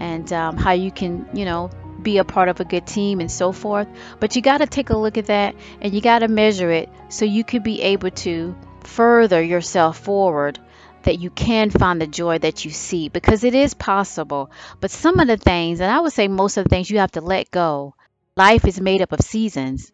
and 0.00 0.32
um, 0.32 0.56
how 0.56 0.72
you 0.72 0.90
can, 0.90 1.28
you 1.34 1.44
know, 1.44 1.70
be 2.00 2.18
a 2.18 2.24
part 2.24 2.48
of 2.48 2.60
a 2.60 2.64
good 2.64 2.86
team 2.86 3.20
and 3.20 3.30
so 3.30 3.52
forth. 3.52 3.88
But 4.18 4.36
you 4.36 4.42
got 4.42 4.58
to 4.58 4.66
take 4.66 4.90
a 4.90 4.96
look 4.96 5.18
at 5.18 5.26
that 5.26 5.54
and 5.80 5.92
you 5.92 6.00
got 6.00 6.20
to 6.20 6.28
measure 6.28 6.70
it 6.70 6.88
so 7.08 7.24
you 7.24 7.44
could 7.44 7.62
be 7.62 7.82
able 7.82 8.10
to 8.10 8.56
further 8.84 9.42
yourself 9.42 9.98
forward 9.98 10.58
that 11.06 11.18
you 11.18 11.30
can 11.30 11.70
find 11.70 12.00
the 12.00 12.06
joy 12.06 12.38
that 12.38 12.64
you 12.64 12.70
see 12.70 13.08
because 13.08 13.42
it 13.42 13.54
is 13.54 13.74
possible. 13.74 14.50
But 14.80 14.90
some 14.90 15.18
of 15.18 15.26
the 15.26 15.36
things, 15.36 15.80
and 15.80 15.90
I 15.90 16.00
would 16.00 16.12
say 16.12 16.28
most 16.28 16.56
of 16.56 16.64
the 16.64 16.70
things, 16.70 16.90
you 16.90 16.98
have 16.98 17.12
to 17.12 17.20
let 17.20 17.50
go. 17.50 17.94
Life 18.36 18.66
is 18.66 18.80
made 18.80 19.02
up 19.02 19.12
of 19.12 19.20
seasons, 19.20 19.90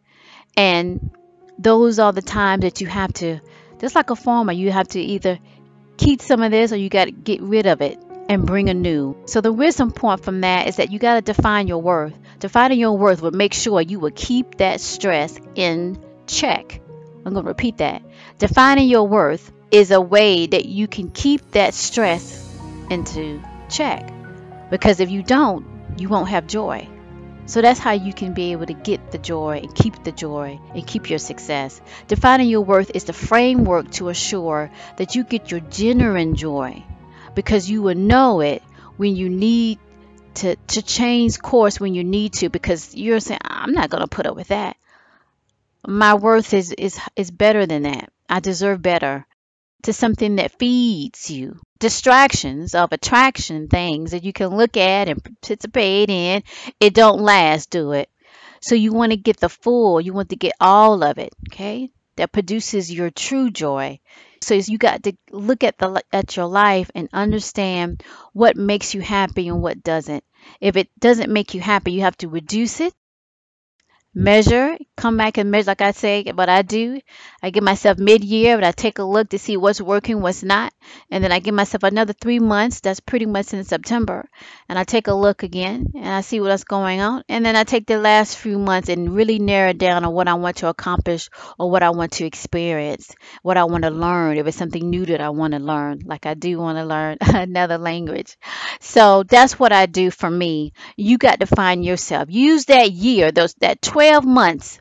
and 0.57 1.11
those 1.59 1.99
are 1.99 2.13
the 2.13 2.23
times 2.23 2.63
that 2.63 2.81
you 2.81 2.89
have 2.89 3.13
to, 3.15 3.41
just 3.79 3.95
like 3.95 4.11
a 4.11 4.17
farmer, 4.17 4.53
you 4.53 4.73
have 4.73 4.89
to 4.89 5.01
either 5.01 5.39
keep 5.97 6.21
some 6.21 6.43
of 6.43 6.51
this 6.51 6.73
or 6.73 6.77
you 6.77 6.89
got 6.89 7.05
to 7.05 7.13
get 7.13 7.41
rid 7.41 7.67
of 7.67 7.81
it 7.81 8.03
and 8.29 8.47
bring 8.47 8.69
a 8.69 8.75
new. 8.75 9.17
So 9.27 9.41
the 9.41 9.53
wisdom 9.53 9.93
point 9.93 10.25
from 10.25 10.41
that 10.41 10.67
is 10.67 10.77
that 10.77 10.91
you 10.91 10.99
got 10.99 11.15
to 11.15 11.33
define 11.33 11.69
your 11.69 11.83
worth. 11.83 12.15
Defining 12.39 12.79
your 12.79 12.97
worth 12.97 13.23
will 13.23 13.31
make 13.31 13.55
sure 13.55 13.81
you 13.81 14.01
will 14.01 14.13
keep 14.15 14.57
that 14.57 14.81
stress 14.81 15.39
in 15.55 16.03
check. 16.27 16.81
I'm 17.25 17.33
going 17.33 17.45
to 17.45 17.49
repeat 17.49 17.79
that. 17.79 18.03
Defining 18.39 18.89
your 18.89 19.07
worth 19.07 19.53
is 19.73 19.91
a 19.91 20.01
way 20.01 20.47
that 20.47 20.67
you 20.67 20.87
can 20.87 21.11
keep 21.11 21.53
that 21.53 21.73
stress 21.73 22.39
into 22.91 23.43
check. 23.71 24.13
Because 24.71 25.01
if 25.01 25.11
you 25.11 25.23
don't, 25.23 25.67
you 25.97 26.11
won't 26.11 26.29
have 26.29 26.47
joy. 26.47 26.87
So 27.47 27.61
that's 27.61 27.81
how 27.81 27.93
you 27.93 28.13
can 28.13 28.35
be 28.35 28.53
able 28.53 28.67
to 28.67 28.75
get 28.75 29.11
the 29.11 29.19
joy 29.19 29.59
and 29.63 29.75
keep 29.75 30.05
the 30.05 30.13
joy 30.13 30.61
and 30.75 30.87
keep 30.87 31.11
your 31.11 31.19
success. 31.19 31.81
Defining 32.07 32.49
your 32.49 32.61
worth 32.61 32.93
is 32.95 33.05
the 33.05 33.13
framework 33.13 33.91
to 33.93 34.11
assure 34.11 34.71
that 34.99 35.15
you 35.15 35.25
get 35.25 35.51
your 35.51 35.61
genuine 35.61 36.37
joy 36.37 36.83
because 37.35 37.69
you 37.69 37.83
will 37.83 37.97
know 37.97 38.41
it 38.41 38.63
when 38.99 39.17
you 39.17 39.29
need 39.29 39.79
to, 40.35 40.57
to 40.69 40.83
change 40.83 41.39
course 41.41 41.81
when 41.81 41.95
you 41.95 42.05
need 42.05 42.35
to 42.35 42.49
because 42.49 42.95
you're 42.95 43.21
saying, 43.21 43.41
I'm 43.43 43.73
not 43.73 43.91
going 43.91 44.03
to 44.03 44.09
put 44.09 44.27
up 44.27 44.37
with 44.37 44.49
that. 44.49 44.77
My 45.87 46.15
worth 46.15 46.55
is, 46.55 46.73
is, 46.73 46.99
is 47.17 47.31
better 47.31 47.67
than 47.67 47.83
that. 47.83 48.13
I 48.29 48.41
deserve 48.41 48.81
better 48.81 49.27
to 49.83 49.93
something 49.93 50.37
that 50.37 50.59
feeds 50.59 51.31
you. 51.31 51.61
Distractions 51.79 52.75
of 52.75 52.93
attraction 52.93 53.69
things 53.69 54.13
that 54.13 54.25
you 54.25 54.33
can 54.33 54.57
look 54.57 54.77
at 54.77 55.09
and 55.09 55.23
participate 55.23 56.11
in, 56.11 56.43
it 56.79 56.95
don't 56.95 57.21
last, 57.21 57.71
do 57.71 57.93
it. 57.93 58.09
So 58.61 58.75
you 58.75 58.93
want 58.93 59.11
to 59.11 59.17
get 59.17 59.39
the 59.39 59.49
full, 59.49 60.01
you 60.01 60.13
want 60.13 60.29
to 60.29 60.37
get 60.37 60.53
all 60.61 61.03
of 61.03 61.19
it, 61.19 61.33
okay? 61.51 61.91
That 62.17 62.31
produces 62.31 62.93
your 62.93 63.11
true 63.11 63.51
joy. 63.51 63.99
So 64.41 64.55
you 64.55 64.79
got 64.79 65.03
to 65.05 65.13
look 65.31 65.65
at 65.65 65.79
the 65.79 66.03
at 66.13 66.37
your 66.37 66.47
life 66.47 66.91
and 66.95 67.09
understand 67.13 68.03
what 68.33 68.57
makes 68.57 68.95
you 68.95 69.01
happy 69.01 69.49
and 69.49 69.63
what 69.63 69.83
doesn't. 69.83 70.25
If 70.61 70.77
it 70.77 70.89
doesn't 70.99 71.33
make 71.33 71.55
you 71.55 71.61
happy, 71.61 71.93
you 71.93 72.03
have 72.03 72.17
to 72.19 72.29
reduce 72.29 72.81
it 72.81 72.93
measure, 74.15 74.77
come 74.97 75.17
back 75.17 75.39
and 75.39 75.51
measure, 75.51 75.71
like 75.71 75.81
I 75.81 75.93
say, 75.93 76.25
what 76.35 76.49
I 76.49 76.63
do. 76.63 77.01
I 77.43 77.51
give 77.51 77.65
myself 77.65 77.99
mid-year, 77.99 78.57
but 78.57 78.65
I 78.65 78.73
take 78.73 78.99
a 78.99 79.05
look 79.05 79.31
to 79.31 79.39
see 79.39 79.57
what's 79.57 79.81
working, 79.81 80.21
what's 80.21 80.43
not. 80.43 80.73
And 81.11 81.25
then 81.25 81.33
I 81.33 81.39
give 81.39 81.55
myself 81.55 81.83
another 81.83 82.13
three 82.13 82.39
months. 82.39 82.81
That's 82.81 83.01
pretty 83.01 83.27
much 83.27 83.55
in 83.55 83.65
September. 83.65 84.29
And 84.69 84.79
I 84.79 84.85
take 84.85 85.07
a 85.09 85.15
look 85.15 85.43
again 85.43 85.93
and 85.95 86.09
I 86.09 86.21
see 86.21 86.41
what's 86.41 86.65
going 86.65 87.01
on. 87.01 87.25
And 87.29 87.45
then 87.45 87.57
I 87.57 87.65
take 87.65 87.87
the 87.87 87.99
last 87.99 88.37
few 88.37 88.59
months 88.59 88.89
and 88.89 89.15
really 89.15 89.39
narrow 89.39 89.73
down 89.73 90.05
on 90.05 90.13
what 90.13 90.29
I 90.29 90.35
want 90.35 90.59
to 90.59 90.69
accomplish 90.69 91.31
or 91.59 91.71
what 91.71 91.83
I 91.83 91.91
want 91.91 92.13
to 92.13 92.27
experience, 92.27 93.15
what 93.43 93.57
I 93.57 93.65
want 93.65 93.85
to 93.85 93.91
learn. 93.91 94.37
If 94.37 94.47
it's 94.47 94.57
something 94.57 94.91
new 94.91 95.07
that 95.07 95.21
I 95.21 95.31
want 95.31 95.55
to 95.55 95.59
learn, 95.59 96.01
like 96.05 96.27
I 96.27 96.35
do 96.35 96.59
want 96.59 96.79
to 96.79 96.85
learn 96.85 97.17
another 97.21 97.79
language. 97.79 98.37
So 98.81 99.23
that's 99.23 99.59
what 99.59 99.73
I 99.73 99.87
do 99.87 100.11
for 100.11 100.31
me. 100.31 100.73
You 100.97 101.17
got 101.17 101.41
to 101.41 101.47
find 101.47 101.85
yourself. 101.85 102.29
Use 102.31 102.67
that 102.67 102.93
year, 102.93 103.33
those 103.33 103.55
that 103.55 103.81
12 103.81 104.02
12 104.03 104.25
months, 104.25 104.81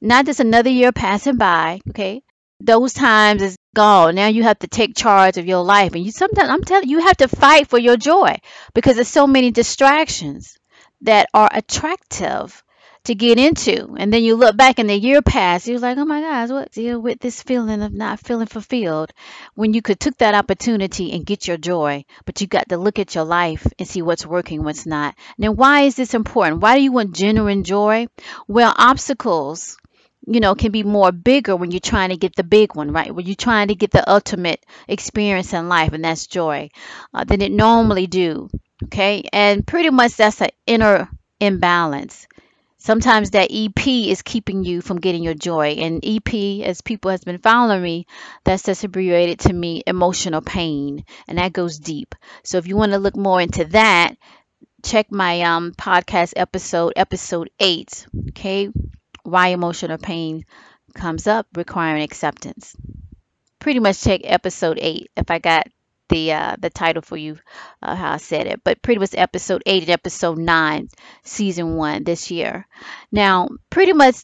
not 0.00 0.26
just 0.26 0.40
another 0.40 0.70
year 0.70 0.90
passing 0.90 1.36
by, 1.36 1.80
okay? 1.90 2.22
Those 2.60 2.92
times 2.92 3.42
is 3.42 3.56
gone. 3.76 4.16
Now 4.16 4.26
you 4.26 4.42
have 4.42 4.58
to 4.58 4.66
take 4.66 4.96
charge 4.96 5.36
of 5.38 5.46
your 5.46 5.62
life. 5.62 5.94
And 5.94 6.04
you 6.04 6.10
sometimes, 6.10 6.50
I'm 6.50 6.64
telling 6.64 6.88
you, 6.88 6.98
you 6.98 7.06
have 7.06 7.18
to 7.18 7.28
fight 7.28 7.68
for 7.68 7.78
your 7.78 7.96
joy 7.96 8.38
because 8.74 8.96
there's 8.96 9.06
so 9.06 9.28
many 9.28 9.52
distractions 9.52 10.58
that 11.02 11.28
are 11.32 11.48
attractive 11.52 12.64
to 13.04 13.14
get 13.14 13.38
into. 13.38 13.94
And 13.96 14.12
then 14.12 14.22
you 14.22 14.36
look 14.36 14.56
back 14.56 14.78
and 14.78 14.88
the 14.88 14.96
year 14.96 15.22
passed, 15.22 15.66
you're 15.66 15.78
like, 15.78 15.98
oh 15.98 16.04
my 16.04 16.20
gosh, 16.20 16.50
what 16.50 16.72
deal 16.72 17.00
with 17.00 17.20
this 17.20 17.42
feeling 17.42 17.82
of 17.82 17.92
not 17.92 18.20
feeling 18.20 18.46
fulfilled 18.46 19.12
when 19.54 19.74
you 19.74 19.82
could 19.82 19.98
took 19.98 20.18
that 20.18 20.34
opportunity 20.34 21.12
and 21.12 21.26
get 21.26 21.48
your 21.48 21.56
joy. 21.56 22.04
But 22.24 22.40
you 22.40 22.46
got 22.46 22.68
to 22.68 22.76
look 22.76 22.98
at 22.98 23.14
your 23.14 23.24
life 23.24 23.66
and 23.78 23.88
see 23.88 24.02
what's 24.02 24.26
working, 24.26 24.64
what's 24.64 24.86
not. 24.86 25.14
Now, 25.38 25.52
why 25.52 25.82
is 25.82 25.96
this 25.96 26.14
important? 26.14 26.60
Why 26.60 26.76
do 26.76 26.82
you 26.82 26.92
want 26.92 27.14
genuine 27.14 27.64
joy? 27.64 28.08
Well, 28.46 28.74
obstacles 28.76 29.76
you 30.26 30.40
know, 30.40 30.54
can 30.54 30.70
be 30.70 30.82
more 30.82 31.12
bigger 31.12 31.56
when 31.56 31.70
you're 31.70 31.80
trying 31.80 32.10
to 32.10 32.16
get 32.16 32.36
the 32.36 32.44
big 32.44 32.74
one, 32.74 32.92
right? 32.92 33.14
When 33.14 33.26
you're 33.26 33.34
trying 33.34 33.68
to 33.68 33.74
get 33.74 33.90
the 33.90 34.08
ultimate 34.08 34.64
experience 34.86 35.52
in 35.52 35.68
life, 35.68 35.92
and 35.92 36.04
that's 36.04 36.26
joy, 36.26 36.70
uh, 37.14 37.24
than 37.24 37.40
it 37.40 37.50
normally 37.50 38.06
do. 38.06 38.50
Okay, 38.84 39.28
and 39.32 39.66
pretty 39.66 39.90
much 39.90 40.16
that's 40.16 40.40
an 40.40 40.50
inner 40.66 41.08
imbalance. 41.40 42.26
Sometimes 42.82 43.30
that 43.30 43.50
EP 43.52 43.86
is 43.86 44.22
keeping 44.22 44.64
you 44.64 44.80
from 44.80 45.00
getting 45.00 45.22
your 45.22 45.34
joy. 45.34 45.72
And 45.72 46.02
EP, 46.02 46.64
as 46.66 46.80
people 46.80 47.10
has 47.10 47.22
been 47.22 47.36
following 47.36 47.82
me, 47.82 48.06
that's 48.42 48.62
just 48.62 48.84
abbreviated 48.84 49.40
to 49.40 49.52
me 49.52 49.82
emotional 49.86 50.40
pain. 50.40 51.04
And 51.28 51.36
that 51.36 51.52
goes 51.52 51.78
deep. 51.78 52.14
So 52.42 52.56
if 52.56 52.66
you 52.66 52.76
want 52.76 52.92
to 52.92 52.98
look 52.98 53.16
more 53.16 53.38
into 53.38 53.66
that, 53.66 54.16
check 54.82 55.12
my 55.12 55.42
um, 55.42 55.72
podcast 55.72 56.32
episode, 56.36 56.94
episode 56.96 57.50
eight. 57.60 58.06
Okay. 58.30 58.70
Why 59.24 59.48
emotional 59.48 59.98
pain 59.98 60.46
comes 60.94 61.26
up 61.26 61.46
requiring 61.54 62.02
acceptance. 62.02 62.74
Pretty 63.58 63.80
much 63.80 64.00
check 64.00 64.22
episode 64.24 64.78
eight 64.80 65.10
if 65.18 65.30
I 65.30 65.38
got 65.38 65.66
the 66.10 66.32
uh, 66.32 66.56
the 66.58 66.70
title 66.70 67.02
for 67.02 67.16
you, 67.16 67.38
uh, 67.82 67.94
how 67.96 68.12
I 68.12 68.16
said 68.18 68.46
it, 68.46 68.60
but 68.64 68.82
pretty 68.82 69.00
much 69.00 69.14
episode 69.14 69.62
eight 69.66 69.84
and 69.84 69.90
episode 69.90 70.38
nine, 70.38 70.88
season 71.24 71.76
one 71.76 72.04
this 72.04 72.30
year. 72.30 72.66
Now, 73.10 73.48
pretty 73.70 73.94
much 73.94 74.16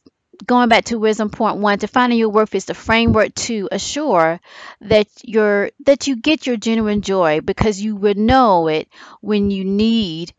going 0.44 0.68
back 0.68 0.84
to 0.86 0.98
wisdom 0.98 1.30
point 1.30 1.58
one, 1.58 1.78
defining 1.78 2.18
your 2.18 2.28
worth 2.28 2.54
is 2.54 2.66
the 2.66 2.74
framework 2.74 3.34
to 3.34 3.68
assure 3.72 4.40
that 4.82 5.08
you're 5.22 5.70
that 5.86 6.06
you 6.06 6.16
get 6.16 6.46
your 6.46 6.56
genuine 6.58 7.00
joy 7.02 7.40
because 7.40 7.80
you 7.80 7.96
would 7.96 8.18
know 8.18 8.68
it 8.68 8.88
when 9.22 9.50
you 9.50 9.64
need 9.64 10.32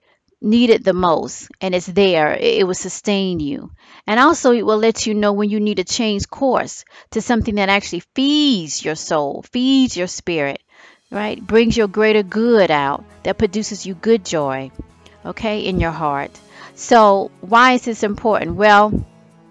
it 0.69 0.83
the 0.83 0.93
most 0.93 1.49
and 1.61 1.73
it's 1.73 1.87
there. 1.87 2.33
It 2.39 2.67
will 2.67 2.75
sustain 2.75 3.39
you. 3.39 3.71
And 4.05 4.19
also 4.19 4.51
it 4.51 4.63
will 4.65 4.77
let 4.77 5.05
you 5.07 5.13
know 5.15 5.33
when 5.33 5.49
you 5.49 5.59
need 5.59 5.77
to 5.77 5.83
change 5.83 6.29
course 6.29 6.85
to 7.11 7.21
something 7.21 7.55
that 7.55 7.69
actually 7.69 8.03
feeds 8.13 8.83
your 8.85 8.95
soul 8.95 9.43
feeds 9.51 9.97
your 9.97 10.07
spirit 10.07 10.61
right? 11.11 11.45
Brings 11.45 11.77
your 11.77 11.87
greater 11.87 12.23
good 12.23 12.71
out 12.71 13.03
that 13.23 13.37
produces 13.37 13.85
you 13.85 13.93
good 13.93 14.25
joy, 14.25 14.71
okay, 15.25 15.61
in 15.61 15.79
your 15.79 15.91
heart. 15.91 16.31
So, 16.75 17.31
why 17.41 17.73
is 17.73 17.85
this 17.85 18.03
important? 18.03 18.55
Well, 18.55 18.93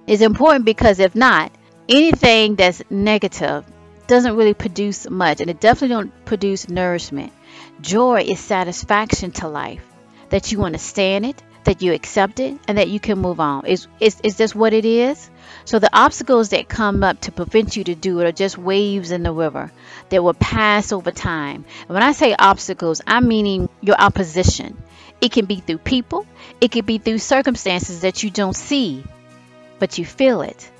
it's 0.07 0.23
important 0.23 0.65
because 0.65 1.01
if 1.01 1.15
not, 1.15 1.51
anything 1.89 2.57
that's 2.57 2.83
negative 2.91 3.65
doesn't 4.07 4.37
really 4.37 4.55
produce 4.55 5.09
much 5.11 5.41
and 5.41 5.51
it 5.51 5.61
definitely 5.61 5.95
don't 5.95 6.25
produce 6.25 6.69
nourishment. 6.69 7.33
Joy 7.81 8.23
is 8.27 8.39
satisfaction 8.39 9.33
to 9.33 9.49
life 9.49 9.85
that 10.29 10.53
you 10.53 10.63
understand 10.63 11.27
it, 11.27 11.43
that 11.67 11.83
you 11.83 11.93
accept 11.93 12.41
it, 12.41 12.59
and 12.67 12.79
that 12.79 12.89
you 12.89 12.99
can 12.99 13.19
move 13.19 13.39
on. 13.39 13.67
Is 13.67 13.87
is 14.01 14.21
is 14.23 14.37
this 14.37 14.55
what 14.55 14.73
it 14.73 14.85
is? 14.85 15.31
So 15.65 15.79
the 15.79 15.91
obstacles 15.93 16.49
that 16.51 16.69
come 16.69 17.05
up 17.05 17.21
to 17.23 17.33
prevent 17.33 17.77
you 17.77 17.85
to 17.85 17.95
do 17.95 18.21
it 18.21 18.27
are 18.27 18.33
just 18.33 18.57
waves 18.59 19.11
in 19.11 19.23
the 19.23 19.33
river 19.33 19.71
that 20.09 20.23
will 20.23 20.35
pass 20.35 20.93
over 20.93 21.11
time. 21.11 21.65
And 21.83 21.91
when 21.91 22.03
I 22.03 22.13
say 22.13 22.35
obstacles, 22.39 23.01
I'm 23.07 23.29
meaning 23.29 23.69
your 23.81 23.97
opposition. 24.01 24.77
It 25.21 25.33
can 25.33 25.47
be 25.47 25.57
through 25.57 25.79
people, 25.79 26.27
it 26.61 26.71
can 26.71 26.85
be 26.85 26.99
through 26.99 27.19
circumstances 27.19 28.01
that 28.03 28.23
you 28.23 28.31
don't 28.31 28.57
see, 28.57 29.05
but 29.79 29.99
you 29.99 30.05
feel 30.05 30.43
it. 30.43 30.71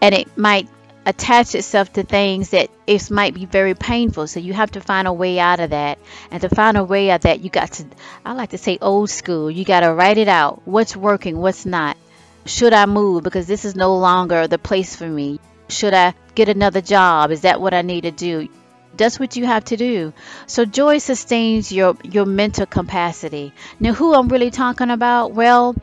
And 0.00 0.14
it 0.14 0.36
might 0.36 0.68
attach 1.04 1.54
itself 1.54 1.92
to 1.94 2.02
things 2.02 2.50
that 2.50 2.70
it 2.86 3.10
might 3.10 3.34
be 3.34 3.46
very 3.46 3.74
painful. 3.74 4.26
So 4.26 4.40
you 4.40 4.52
have 4.52 4.70
to 4.72 4.80
find 4.80 5.08
a 5.08 5.12
way 5.12 5.38
out 5.38 5.60
of 5.60 5.70
that. 5.70 5.98
And 6.30 6.40
to 6.42 6.48
find 6.48 6.76
a 6.76 6.84
way 6.84 7.10
out 7.10 7.16
of 7.16 7.22
that, 7.22 7.40
you 7.40 7.50
got 7.50 7.72
to, 7.72 7.86
I 8.24 8.34
like 8.34 8.50
to 8.50 8.58
say 8.58 8.78
old 8.80 9.10
school, 9.10 9.50
you 9.50 9.64
got 9.64 9.80
to 9.80 9.92
write 9.92 10.18
it 10.18 10.28
out. 10.28 10.62
What's 10.64 10.96
working, 10.96 11.38
what's 11.38 11.66
not. 11.66 11.96
Should 12.44 12.72
I 12.72 12.86
move 12.86 13.22
because 13.22 13.46
this 13.46 13.64
is 13.64 13.76
no 13.76 13.96
longer 13.96 14.48
the 14.48 14.58
place 14.58 14.96
for 14.96 15.06
me? 15.06 15.38
Should 15.68 15.94
I 15.94 16.14
get 16.34 16.48
another 16.48 16.80
job? 16.80 17.30
Is 17.30 17.42
that 17.42 17.60
what 17.60 17.74
I 17.74 17.82
need 17.82 18.02
to 18.02 18.10
do? 18.10 18.48
That's 18.96 19.18
what 19.18 19.36
you 19.36 19.46
have 19.46 19.64
to 19.66 19.76
do. 19.76 20.12
So 20.46 20.64
joy 20.64 20.98
sustains 20.98 21.72
your 21.72 21.96
your 22.02 22.26
mental 22.26 22.66
capacity. 22.66 23.54
Now 23.80 23.94
who 23.94 24.12
I'm 24.12 24.28
really 24.28 24.50
talking 24.50 24.90
about? 24.90 25.32
Well, 25.32 25.74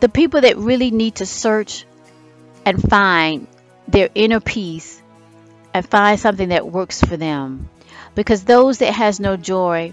the 0.00 0.08
people 0.08 0.40
that 0.40 0.56
really 0.56 0.90
need 0.90 1.16
to 1.16 1.26
search 1.26 1.84
and 2.64 2.82
find 2.82 3.46
their 3.92 4.10
inner 4.14 4.40
peace 4.40 5.02
and 5.74 5.88
find 5.88 6.18
something 6.18 6.50
that 6.50 6.66
works 6.70 7.00
for 7.02 7.16
them. 7.16 7.68
Because 8.14 8.44
those 8.44 8.78
that 8.78 8.92
has 8.94 9.20
no 9.20 9.36
joy 9.36 9.92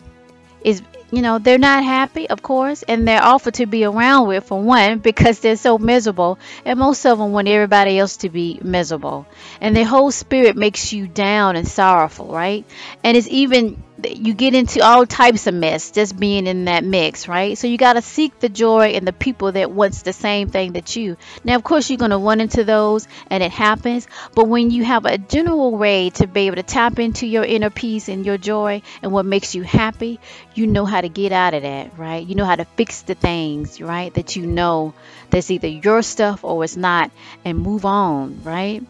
is 0.63 0.81
you 1.11 1.21
know 1.21 1.39
they're 1.39 1.57
not 1.57 1.83
happy 1.83 2.29
of 2.29 2.41
course 2.41 2.83
and 2.83 3.07
they're 3.07 3.23
awful 3.23 3.51
to 3.51 3.65
be 3.65 3.85
around 3.85 4.27
with 4.27 4.43
for 4.43 4.61
one 4.61 4.99
because 5.09 5.39
they're 5.39 5.55
so 5.55 5.77
miserable 5.77 6.37
and 6.65 6.79
most 6.79 7.05
of 7.05 7.17
them 7.17 7.31
want 7.31 7.47
everybody 7.47 7.97
else 7.97 8.17
to 8.17 8.29
be 8.29 8.59
miserable 8.63 9.25
and 9.61 9.75
their 9.75 9.85
whole 9.85 10.11
spirit 10.11 10.57
makes 10.57 10.91
you 10.91 11.07
down 11.07 11.55
and 11.55 11.67
sorrowful 11.67 12.27
right 12.27 12.65
and 13.03 13.15
it's 13.15 13.27
even 13.29 13.81
you 14.03 14.33
get 14.33 14.53
into 14.53 14.83
all 14.83 15.05
types 15.05 15.47
of 15.47 15.53
mess 15.53 15.91
just 15.91 16.17
being 16.17 16.45
in 16.45 16.65
that 16.65 16.83
mix, 16.83 17.27
right? 17.27 17.57
So 17.57 17.67
you 17.67 17.77
got 17.77 17.93
to 17.93 18.01
seek 18.01 18.39
the 18.39 18.49
joy 18.49 18.91
in 18.91 19.05
the 19.05 19.13
people 19.13 19.51
that 19.51 19.71
wants 19.71 20.03
the 20.03 20.13
same 20.13 20.49
thing 20.49 20.73
that 20.73 20.95
you. 20.95 21.17
Now, 21.43 21.55
of 21.55 21.63
course, 21.63 21.89
you're 21.89 21.97
going 21.97 22.11
to 22.11 22.17
run 22.17 22.39
into 22.39 22.63
those 22.63 23.07
and 23.29 23.41
it 23.41 23.51
happens, 23.51 24.07
but 24.35 24.47
when 24.47 24.69
you 24.69 24.83
have 24.83 25.05
a 25.05 25.17
general 25.17 25.75
way 25.75 26.11
to 26.11 26.27
be 26.27 26.41
able 26.47 26.57
to 26.57 26.63
tap 26.63 26.99
into 26.99 27.25
your 27.25 27.43
inner 27.43 27.69
peace 27.69 28.07
and 28.07 28.25
your 28.25 28.37
joy 28.37 28.81
and 29.01 29.11
what 29.11 29.25
makes 29.25 29.55
you 29.55 29.63
happy, 29.63 30.19
you 30.53 30.67
know 30.67 30.85
how 30.85 31.01
to 31.01 31.09
get 31.09 31.31
out 31.31 31.53
of 31.53 31.63
that, 31.63 31.97
right? 31.97 32.25
You 32.25 32.35
know 32.35 32.45
how 32.45 32.55
to 32.55 32.65
fix 32.65 33.01
the 33.01 33.15
things, 33.15 33.81
right? 33.81 34.13
That 34.13 34.35
you 34.35 34.45
know 34.45 34.93
that's 35.29 35.49
either 35.51 35.67
your 35.67 36.01
stuff 36.03 36.43
or 36.43 36.63
it's 36.63 36.77
not 36.77 37.11
and 37.43 37.57
move 37.57 37.85
on, 37.85 38.43
right? 38.43 38.83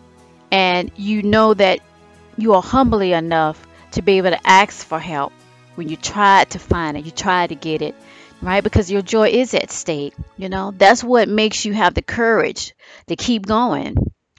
And 0.52 0.92
you 0.96 1.24
know 1.24 1.54
that 1.54 1.80
you 2.38 2.54
are 2.54 2.62
humbly 2.62 3.14
enough 3.14 3.67
to 3.92 4.02
be 4.02 4.18
able 4.18 4.32
to 4.32 4.48
ask 4.48 4.86
for 4.86 5.00
help 5.00 5.34
when 5.76 5.90
you 5.90 5.96
try 5.96 6.44
to 6.46 6.60
find 6.60 6.98
it, 6.98 7.06
you 7.06 7.12
try 7.12 7.46
to 7.46 7.56
get 7.56 7.82
it, 7.82 7.96
right? 8.42 8.64
Because 8.64 8.92
your 8.92 9.02
joy 9.02 9.30
is 9.30 9.54
at 9.54 9.72
stake. 9.72 10.14
You 10.36 10.50
know, 10.50 10.74
that's 10.76 11.04
what 11.04 11.30
makes 11.30 11.66
you 11.66 11.74
have 11.74 11.94
the 11.94 12.02
courage 12.02 12.74
to 13.08 13.16
keep 13.16 13.46
going. 13.46 13.96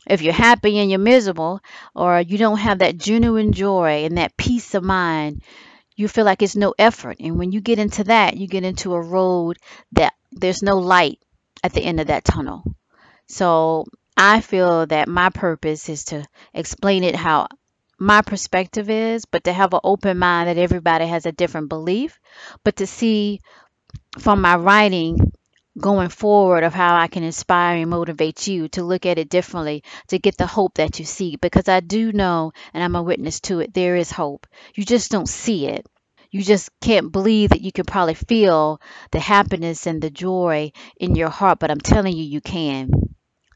If 0.06 0.22
you're 0.22 0.32
happy 0.32 0.78
and 0.78 0.90
you're 0.90 0.98
miserable, 0.98 1.60
or 1.94 2.20
you 2.20 2.38
don't 2.38 2.58
have 2.58 2.80
that 2.80 2.96
genuine 2.96 3.52
joy 3.52 4.04
and 4.04 4.18
that 4.18 4.36
peace 4.36 4.74
of 4.74 4.82
mind, 4.82 5.42
you 5.94 6.08
feel 6.08 6.24
like 6.24 6.42
it's 6.42 6.56
no 6.56 6.74
effort. 6.78 7.18
And 7.20 7.38
when 7.38 7.52
you 7.52 7.60
get 7.60 7.78
into 7.78 8.04
that, 8.04 8.36
you 8.36 8.46
get 8.46 8.64
into 8.64 8.94
a 8.94 9.00
road 9.00 9.58
that 9.92 10.14
there's 10.32 10.62
no 10.62 10.78
light 10.78 11.18
at 11.62 11.72
the 11.72 11.82
end 11.82 12.00
of 12.00 12.06
that 12.06 12.24
tunnel. 12.24 12.62
So 13.26 13.86
I 14.16 14.40
feel 14.40 14.86
that 14.86 15.08
my 15.08 15.30
purpose 15.30 15.88
is 15.88 16.04
to 16.06 16.24
explain 16.54 17.04
it 17.04 17.14
how 17.14 17.48
my 17.98 18.22
perspective 18.22 18.90
is, 18.90 19.24
but 19.24 19.44
to 19.44 19.52
have 19.52 19.74
an 19.74 19.80
open 19.84 20.18
mind 20.18 20.48
that 20.48 20.58
everybody 20.58 21.06
has 21.06 21.26
a 21.26 21.32
different 21.32 21.68
belief, 21.68 22.18
but 22.64 22.76
to 22.76 22.86
see 22.86 23.40
from 24.18 24.40
my 24.40 24.56
writing 24.56 25.32
going 25.78 26.08
forward 26.08 26.64
of 26.64 26.74
how 26.74 26.96
I 26.96 27.06
can 27.06 27.22
inspire 27.22 27.76
and 27.76 27.90
motivate 27.90 28.46
you 28.46 28.68
to 28.68 28.82
look 28.82 29.06
at 29.06 29.18
it 29.18 29.28
differently, 29.28 29.84
to 30.08 30.18
get 30.18 30.36
the 30.36 30.46
hope 30.46 30.74
that 30.74 30.98
you 30.98 31.04
see. 31.04 31.36
Because 31.36 31.68
I 31.68 31.80
do 31.80 32.12
know, 32.12 32.52
and 32.74 32.82
I'm 32.82 32.96
a 32.96 33.02
witness 33.02 33.40
to 33.42 33.60
it, 33.60 33.74
there 33.74 33.96
is 33.96 34.10
hope. 34.10 34.46
You 34.74 34.84
just 34.84 35.10
don't 35.10 35.28
see 35.28 35.68
it. 35.68 35.86
You 36.30 36.42
just 36.42 36.70
can't 36.80 37.10
believe 37.10 37.50
that 37.50 37.62
you 37.62 37.72
can 37.72 37.84
probably 37.84 38.14
feel 38.14 38.80
the 39.12 39.20
happiness 39.20 39.86
and 39.86 40.02
the 40.02 40.10
joy 40.10 40.72
in 40.98 41.14
your 41.14 41.30
heart, 41.30 41.58
but 41.58 41.70
I'm 41.70 41.80
telling 41.80 42.16
you, 42.16 42.24
you 42.24 42.40
can. 42.40 42.90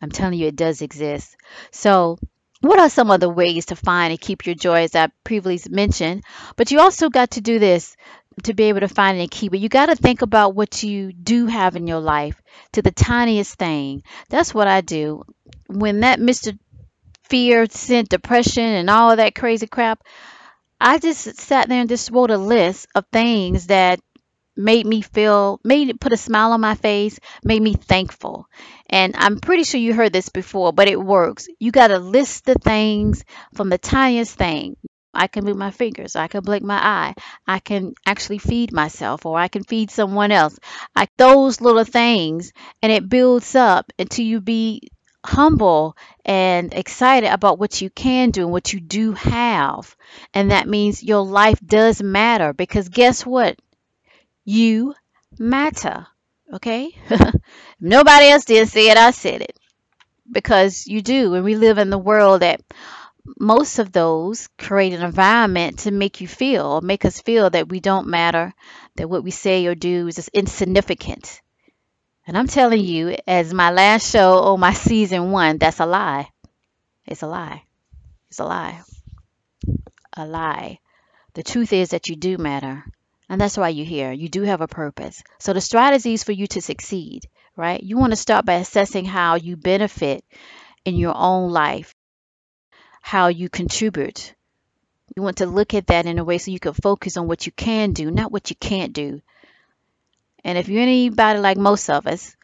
I'm 0.01 0.11
telling 0.11 0.39
you, 0.39 0.47
it 0.47 0.57
does 0.57 0.81
exist. 0.81 1.37
So, 1.71 2.19
what 2.63 2.79
are 2.79 2.89
some 2.89 3.11
of 3.11 3.21
the 3.21 3.29
ways 3.29 3.67
to 3.67 3.77
find 3.77 4.13
and 4.13 4.21
keep 4.21 4.47
your 4.47 4.55
joy 4.55 4.83
as 4.85 4.95
I 4.95 5.09
previously 5.25 5.73
mentioned? 5.75 6.23
But 6.57 6.71
you 6.71 6.81
also 6.81 7.11
got 7.11 7.33
to 7.33 7.41
do 7.41 7.59
this 7.59 7.97
to 8.45 8.55
be 8.55 8.65
able 8.65 8.81
to 8.81 8.89
find 8.89 9.21
and 9.21 9.31
keep 9.31 9.53
it. 9.53 9.59
You 9.59 9.69
got 9.69 9.87
to 9.87 9.97
think 9.97 10.23
about 10.23 10.55
what 10.55 10.83
you 10.83 11.13
do 11.13 11.47
have 11.47 11.77
in 11.77 11.87
your 11.87 12.01
life 12.01 12.41
to 12.73 12.81
the 12.81 12.91
tiniest 12.91 13.59
thing. 13.59 14.03
That's 14.31 14.55
what 14.55 14.69
I 14.69 14.81
do. 14.81 15.25
When 15.67 16.01
that 16.01 16.19
Mr. 16.19 16.59
Fear 17.25 17.67
sent 17.71 18.11
depression 18.11 18.65
and 18.65 18.91
all 18.91 19.17
that 19.17 19.35
crazy 19.35 19.67
crap, 19.67 20.03
I 20.81 20.99
just 20.99 21.37
sat 21.41 21.69
there 21.69 21.81
and 21.81 21.89
just 21.89 22.11
wrote 22.11 22.31
a 22.31 22.39
list 22.39 22.87
of 22.95 23.07
things 23.13 23.69
that 23.69 24.01
made 24.57 24.87
me 24.87 25.01
feel 25.03 25.61
made 25.65 25.89
it 25.89 26.01
put 26.01 26.13
a 26.13 26.17
smile 26.17 26.53
on 26.53 26.61
my 26.61 26.75
face 26.75 27.19
made 27.45 27.63
me 27.63 27.75
thankful 27.75 28.47
and 28.89 29.15
i'm 29.17 29.39
pretty 29.41 29.65
sure 29.65 29.81
you 29.81 29.95
heard 29.95 30.13
this 30.13 30.29
before 30.29 30.73
but 30.73 30.89
it 30.89 31.01
works 31.01 31.49
you 31.59 31.71
got 31.73 31.89
to 31.89 31.99
list 31.99 32.45
the 32.45 32.55
things 32.55 33.25
from 33.55 33.69
the 33.69 33.79
tiniest 33.79 34.35
thing 34.37 34.77
I 35.15 35.27
can 35.27 35.45
move 35.45 35.59
my 35.59 35.71
fingers. 35.71 36.17
I 36.17 36.27
can 36.29 36.43
blink 36.43 36.65
my 36.65 36.79
eye. 36.79 37.15
I 37.47 37.59
can 37.59 37.95
actually 38.07 38.39
feed 38.39 38.73
myself 38.73 39.27
or 39.27 39.39
I 39.39 39.49
can 39.49 39.63
feed 39.63 39.91
someone 39.91 40.33
else. 40.33 40.59
I 40.97 41.07
those 41.19 41.61
little 41.61 41.85
things 41.85 42.53
and 42.83 42.91
it 42.91 43.09
builds 43.11 43.55
up 43.55 43.93
until 43.99 44.25
you 44.25 44.41
be 44.41 44.89
humble 45.25 45.97
and 46.25 46.73
excited 46.75 47.31
about 47.31 47.59
what 47.59 47.81
you 47.81 47.91
can 47.91 48.31
do 48.31 48.43
and 48.43 48.53
what 48.53 48.73
you 48.73 48.81
do 48.81 49.13
have. 49.13 49.95
And 50.33 50.51
that 50.51 50.69
means 50.69 51.03
your 51.03 51.25
life 51.25 51.61
does 51.65 52.03
matter 52.03 52.53
because 52.53 52.89
guess 52.89 53.25
what? 53.27 53.59
You 54.45 54.95
matter. 55.39 56.07
Okay? 56.53 56.97
Nobody 57.81 58.29
else 58.29 58.45
did 58.45 58.69
say 58.69 58.91
it, 58.91 58.97
I 58.97 59.11
said 59.11 59.43
it. 59.43 59.57
Because 60.31 60.87
you 60.87 61.03
do. 61.03 61.35
And 61.35 61.45
we 61.45 61.57
live 61.57 61.79
in 61.79 61.91
the 61.91 61.99
world 61.99 62.43
that 62.43 62.61
most 63.39 63.79
of 63.79 63.93
those 63.93 64.49
create 64.59 64.93
an 64.93 65.03
environment 65.03 65.81
to 65.81 65.91
make 65.91 66.21
you 66.21 66.29
feel, 66.29 66.67
or 66.67 66.81
make 66.81 67.05
us 67.05 67.21
feel 67.21 67.51
that 67.51 67.69
we 67.69 67.81
don't 67.81 68.09
matter, 68.09 68.55
that 68.97 69.09
what 69.09 69.25
we 69.25 69.31
say 69.31 69.67
or 69.67 69.75
do 69.75 70.09
is 70.09 70.17
just 70.17 70.31
insignificant. 70.31 71.41
And 72.27 72.37
I'm 72.39 72.49
telling 72.49 72.85
you, 72.85 73.17
as 73.27 73.55
my 73.55 73.71
last 73.71 74.11
show 74.11 74.41
on 74.41 74.61
my 74.61 74.73
season 74.73 75.31
one, 75.33 75.59
that's 75.59 75.81
a 75.81 75.87
lie. 75.87 76.31
It's 77.07 77.23
a 77.23 77.27
lie. 77.29 77.65
It's 78.31 78.41
a 78.41 78.45
lie. 78.45 78.83
A 80.15 80.27
lie. 80.27 80.79
The 81.35 81.43
truth 81.43 81.73
is 81.73 81.91
that 81.91 82.09
you 82.09 82.17
do 82.17 82.39
matter. 82.39 82.85
And 83.33 83.41
that's 83.41 83.57
why 83.57 83.71
you're 83.71 83.87
here. 83.87 84.13
You 84.13 84.29
do 84.29 84.43
have 84.43 84.61
a 84.61 84.69
purpose. 84.69 85.23
So 85.39 85.55
the 85.55 85.63
strategies 85.63 86.23
for 86.23 86.33
you 86.33 86.47
to 86.49 86.61
succeed, 86.61 87.31
right? 87.57 87.83
You 87.83 87.97
want 87.97 88.13
to 88.13 88.17
start 88.17 88.45
by 88.45 88.57
assessing 88.57 89.07
how 89.07 89.37
you 89.37 89.57
benefit 89.57 90.23
in 90.85 90.97
your 90.97 91.17
own 91.17 91.51
life, 91.51 91.95
how 93.01 93.29
you 93.29 93.49
contribute. 93.49 94.35
You 95.17 95.23
want 95.23 95.39
to 95.39 95.47
look 95.47 95.73
at 95.73 95.87
that 95.87 96.05
in 96.05 96.19
a 96.19 96.25
way 96.25 96.37
so 96.37 96.51
you 96.51 96.61
can 96.61 96.75
focus 96.75 97.17
on 97.17 97.27
what 97.27 97.47
you 97.47 97.53
can 97.53 97.95
do, 97.95 98.11
not 98.11 98.33
what 98.33 98.51
you 98.51 98.57
can't 98.57 98.93
do. 98.93 99.23
And 100.45 100.59
if 100.59 100.69
you're 100.69 100.83
anybody 100.83 101.39
like 101.39 101.57
most 101.57 101.89
of 101.89 102.07
us, 102.07 102.37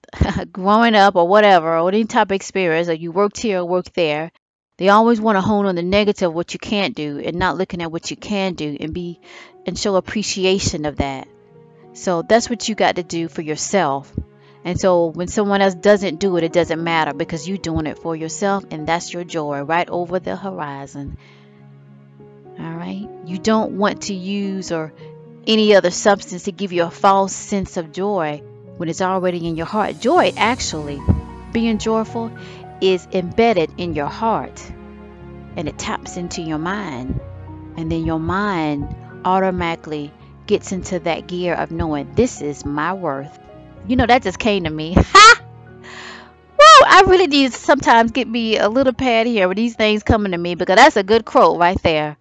growing 0.52 0.96
up 0.96 1.14
or 1.14 1.28
whatever, 1.28 1.78
or 1.78 1.88
any 1.88 2.04
type 2.04 2.32
of 2.32 2.34
experience, 2.34 2.88
or 2.88 2.94
you 2.94 3.12
worked 3.12 3.38
here 3.38 3.60
or 3.60 3.64
worked 3.64 3.94
there, 3.94 4.32
they 4.78 4.88
always 4.88 5.20
want 5.20 5.36
to 5.36 5.40
hone 5.40 5.66
on 5.66 5.76
the 5.76 5.82
negative, 5.82 6.34
what 6.34 6.52
you 6.52 6.58
can't 6.58 6.96
do, 6.96 7.20
and 7.20 7.36
not 7.36 7.56
looking 7.56 7.80
at 7.80 7.92
what 7.92 8.10
you 8.10 8.16
can 8.16 8.54
do 8.54 8.76
and 8.80 8.92
be 8.92 9.20
and 9.66 9.78
show 9.78 9.96
appreciation 9.96 10.84
of 10.84 10.96
that. 10.96 11.28
So 11.94 12.22
that's 12.22 12.48
what 12.48 12.68
you 12.68 12.74
got 12.74 12.96
to 12.96 13.02
do 13.02 13.28
for 13.28 13.42
yourself. 13.42 14.12
And 14.64 14.80
so 14.80 15.06
when 15.06 15.28
someone 15.28 15.60
else 15.60 15.74
doesn't 15.74 16.20
do 16.20 16.36
it, 16.36 16.44
it 16.44 16.52
doesn't 16.52 16.82
matter 16.82 17.12
because 17.12 17.48
you're 17.48 17.58
doing 17.58 17.86
it 17.86 17.98
for 17.98 18.14
yourself 18.14 18.64
and 18.70 18.86
that's 18.86 19.12
your 19.12 19.24
joy 19.24 19.60
right 19.62 19.88
over 19.88 20.20
the 20.20 20.36
horizon. 20.36 21.18
All 22.58 22.72
right? 22.72 23.08
You 23.26 23.38
don't 23.38 23.72
want 23.72 24.02
to 24.02 24.14
use 24.14 24.70
or 24.70 24.92
any 25.46 25.74
other 25.74 25.90
substance 25.90 26.44
to 26.44 26.52
give 26.52 26.72
you 26.72 26.84
a 26.84 26.90
false 26.90 27.34
sense 27.34 27.76
of 27.76 27.92
joy 27.92 28.42
when 28.76 28.88
it's 28.88 29.02
already 29.02 29.46
in 29.46 29.56
your 29.56 29.66
heart. 29.66 30.00
Joy, 30.00 30.32
actually, 30.36 31.00
being 31.52 31.78
joyful, 31.78 32.30
is 32.80 33.06
embedded 33.12 33.70
in 33.78 33.94
your 33.94 34.06
heart 34.06 34.62
and 35.56 35.68
it 35.68 35.78
taps 35.78 36.16
into 36.16 36.40
your 36.40 36.58
mind. 36.58 37.20
And 37.76 37.90
then 37.90 38.04
your 38.04 38.20
mind 38.20 38.94
automatically 39.24 40.12
gets 40.46 40.72
into 40.72 40.98
that 41.00 41.26
gear 41.26 41.54
of 41.54 41.70
knowing 41.70 42.14
this 42.14 42.42
is 42.42 42.64
my 42.64 42.92
worth. 42.92 43.38
You 43.86 43.96
know, 43.96 44.06
that 44.06 44.22
just 44.22 44.38
came 44.38 44.64
to 44.64 44.70
me. 44.70 44.96
Ha! 45.14 45.42
Woo! 46.58 46.86
I 46.86 47.02
really 47.06 47.26
need 47.26 47.52
sometimes 47.52 48.12
get 48.12 48.28
me 48.28 48.58
a 48.58 48.68
little 48.68 48.92
pad 48.92 49.26
here 49.26 49.48
with 49.48 49.56
these 49.56 49.74
things 49.74 50.02
coming 50.02 50.32
to 50.32 50.38
me 50.38 50.54
because 50.54 50.76
that's 50.76 50.96
a 50.96 51.02
good 51.02 51.24
quote 51.24 51.58
right 51.58 51.80
there. 51.82 52.16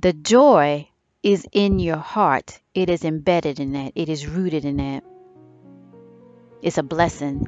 The 0.00 0.12
joy 0.12 0.88
is 1.22 1.46
in 1.52 1.78
your 1.78 1.98
heart. 1.98 2.58
It 2.74 2.90
is 2.90 3.04
embedded 3.04 3.60
in 3.60 3.72
that. 3.72 3.92
It 3.94 4.08
is 4.08 4.26
rooted 4.26 4.64
in 4.64 4.78
that. 4.78 5.04
It's 6.62 6.78
a 6.78 6.82
blessing. 6.82 7.46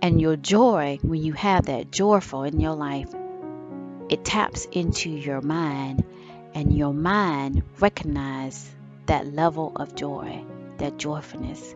And 0.00 0.20
your 0.20 0.36
joy, 0.36 0.98
when 1.02 1.22
you 1.22 1.32
have 1.32 1.66
that 1.66 1.90
joyful 1.90 2.44
in 2.44 2.60
your 2.60 2.74
life, 2.74 3.12
it 4.08 4.24
taps 4.24 4.66
into 4.70 5.10
your 5.10 5.40
mind 5.40 6.04
and 6.54 6.76
your 6.76 6.92
mind 6.92 7.62
recognize 7.80 8.70
that 9.06 9.32
level 9.32 9.72
of 9.76 9.94
joy, 9.94 10.44
that 10.78 10.98
joyfulness, 10.98 11.74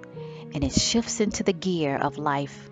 and 0.54 0.64
it 0.64 0.72
shifts 0.72 1.20
into 1.20 1.42
the 1.42 1.52
gear 1.52 1.96
of 1.96 2.18
life 2.18 2.70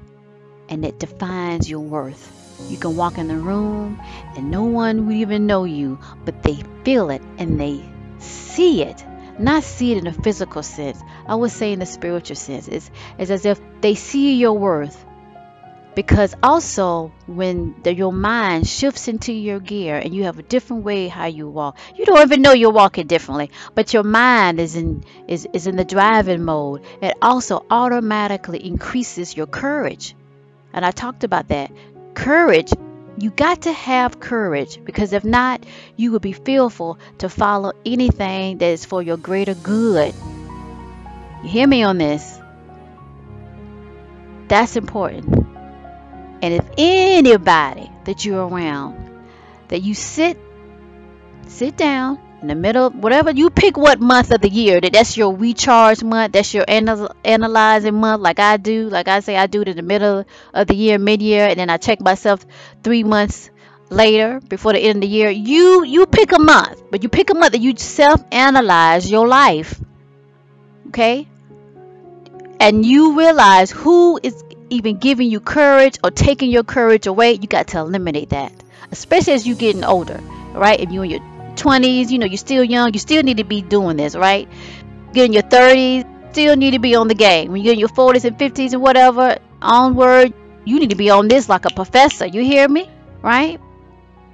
and 0.69 0.85
it 0.85 0.99
defines 0.99 1.69
your 1.69 1.81
worth. 1.81 2.41
You 2.69 2.77
can 2.77 2.97
walk 2.97 3.19
in 3.19 3.29
the 3.29 3.37
room 3.37 4.01
and 4.37 4.51
no 4.51 4.65
one 4.65 5.07
will 5.07 5.15
even 5.15 5.47
know 5.47 5.65
you, 5.65 5.99
but 6.25 6.43
they 6.43 6.59
feel 6.85 7.11
it 7.11 7.23
and 7.39 7.61
they 7.61 7.85
see 8.19 8.83
it. 8.83 9.05
Not 9.39 9.65
see 9.65 9.93
it 9.93 9.99
in 9.99 10.07
a 10.07 10.13
physical 10.13 10.63
sense. 10.63 11.03
I 11.27 11.35
would 11.35 11.51
say 11.51 11.73
in 11.73 11.81
the 11.81 11.87
spiritual 11.87 12.37
sense. 12.37 12.69
It's, 12.69 12.91
it's 13.19 13.31
as 13.31 13.45
if 13.45 13.61
they 13.81 13.97
see 13.97 14.37
your 14.37 14.53
worth 14.53 15.05
because 15.95 16.35
also 16.43 17.13
when 17.27 17.75
the, 17.83 17.95
your 17.95 18.13
mind 18.13 18.67
shifts 18.67 19.09
into 19.09 19.33
your 19.33 19.61
gear 19.61 19.97
and 19.97 20.15
you 20.15 20.25
have 20.25 20.39
a 20.39 20.43
different 20.43 20.85
way 20.85 21.09
how 21.09 21.27
you 21.27 21.49
walk 21.49 21.79
you 21.95 22.05
don't 22.05 22.23
even 22.23 22.43
know 22.43 22.53
you're 22.53 22.71
walking 22.71 23.07
differently 23.07 23.51
but 23.75 23.95
your 23.95 24.03
mind 24.03 24.61
is 24.61 24.77
in 24.77 25.05
is, 25.29 25.47
is 25.53 25.67
in 25.67 25.77
the 25.77 25.85
driving 25.85 26.45
mode. 26.45 26.83
It 27.01 27.17
also 27.23 27.65
automatically 27.71 28.65
increases 28.65 29.37
your 29.37 29.47
courage. 29.47 30.15
And 30.73 30.85
i 30.85 30.91
talked 30.91 31.25
about 31.25 31.49
that. 31.49 31.71
Courage 32.15 32.73
you 33.17 33.31
got 33.31 33.63
to 33.63 33.73
have 33.73 34.19
courage 34.19 34.85
because 34.85 35.13
if 35.13 35.25
not 35.25 35.65
you 35.97 36.11
will 36.11 36.19
be 36.19 36.33
fearful 36.33 36.99
to 37.19 37.29
follow 37.29 37.73
anything 37.87 38.59
that 38.59 38.67
is 38.67 38.85
for 38.85 39.03
your 39.03 39.17
greater 39.17 39.55
good. 39.55 40.13
You 41.45 41.49
hear 41.49 41.69
me 41.69 41.85
on 41.85 41.99
this? 41.99 42.39
That's 44.49 44.77
important 44.77 45.44
and 46.45 46.53
if 46.55 46.67
anybody 46.77 47.91
that 48.05 48.25
you're 48.25 48.47
around, 48.47 48.95
that 49.69 49.81
you 49.83 49.95
sit, 49.95 50.39
sit 51.47 51.77
down 51.77 52.19
in 52.43 52.49
the 52.49 52.55
middle, 52.55 52.91
whatever 52.91 53.31
you 53.31 53.49
pick, 53.49 53.79
what 53.79 53.99
month 53.99 54.31
of 54.31 54.43
the 54.43 54.51
year 54.51 54.79
that 54.79 54.93
that's 54.93 55.17
your 55.17 55.35
recharge 55.35 56.03
month, 56.05 56.35
that's 56.35 56.53
your 56.53 56.67
anal- 56.69 57.15
analyzing 57.25 57.95
month, 57.95 58.21
like 58.21 58.39
I 58.39 58.59
do. 58.59 58.91
Like 58.91 59.09
I 59.09 59.21
say, 59.21 59.37
I 59.37 59.47
do 59.47 59.63
it 59.63 59.69
in 59.69 59.77
the 59.77 59.83
middle 59.83 60.27
of 60.53 60.67
the 60.67 60.75
year, 60.75 60.99
mid-year, 60.99 61.47
and 61.49 61.59
then 61.59 61.71
I 61.71 61.79
check 61.79 62.01
myself 62.03 62.45
three 62.83 63.05
months 63.05 63.49
later 63.89 64.41
before 64.41 64.75
the 64.75 64.81
end 64.81 64.97
of 64.97 65.01
the 65.03 65.09
year. 65.09 65.31
You 65.31 65.85
you 65.85 66.05
pick 66.07 66.33
a 66.33 66.39
month, 66.39 66.83
but 66.91 67.03
you 67.03 67.09
pick 67.09 67.31
a 67.31 67.35
month 67.35 67.53
that 67.53 67.63
you 67.63 67.75
self-analyze 67.77 69.11
your 69.11 69.27
life. 69.27 69.81
Okay, 70.89 71.27
and 72.61 72.85
you 72.85 73.19
realize 73.19 73.71
who 73.71 74.19
is 74.23 74.43
even 74.75 74.99
giving 74.99 75.31
you 75.31 75.41
courage 75.41 75.99
or 76.03 76.11
taking 76.11 76.51
your 76.51 76.65
courage 76.65 77.07
away, 77.07 77.33
you 77.33 77.47
got 77.47 77.69
to 77.69 77.79
eliminate 77.79 78.31
that. 78.31 78.53
Especially 78.91 79.33
as 79.33 79.47
you're 79.47 79.57
getting 79.57 79.85
older, 79.85 80.21
right? 80.53 80.79
If 80.79 80.91
you're 80.91 81.05
in 81.05 81.11
your 81.11 81.21
20s, 81.57 82.11
you 82.11 82.19
know, 82.19 82.27
you're 82.27 82.37
still 82.37 82.65
young, 82.65 82.93
you 82.93 82.99
still 82.99 83.23
need 83.23 83.39
to 83.39 83.45
be 83.45 83.63
doing 83.63 83.97
this, 83.97 84.15
right? 84.15 84.49
Get 85.13 85.27
in 85.27 85.33
your 85.33 85.43
30s, 85.43 86.33
still 86.33 86.57
need 86.57 86.73
to 86.73 86.79
be 86.79 86.95
on 86.95 87.09
the 87.09 87.15
game. 87.15 87.53
When 87.53 87.61
you 87.61 87.65
get 87.65 87.75
in 87.75 87.79
your 87.79 87.89
40s 87.89 88.25
and 88.25 88.39
50s 88.39 88.73
and 88.73 88.83
whatever, 88.83 89.39
onward, 89.63 90.35
you 90.65 90.79
need 90.79 90.91
to 90.91 90.97
be 90.97 91.11
on 91.11 91.29
this 91.29 91.49
like 91.49 91.65
a 91.65 91.71
professor. 91.71 92.27
You 92.27 92.43
hear 92.43 92.69
me? 92.69 92.91
Right? 93.23 93.61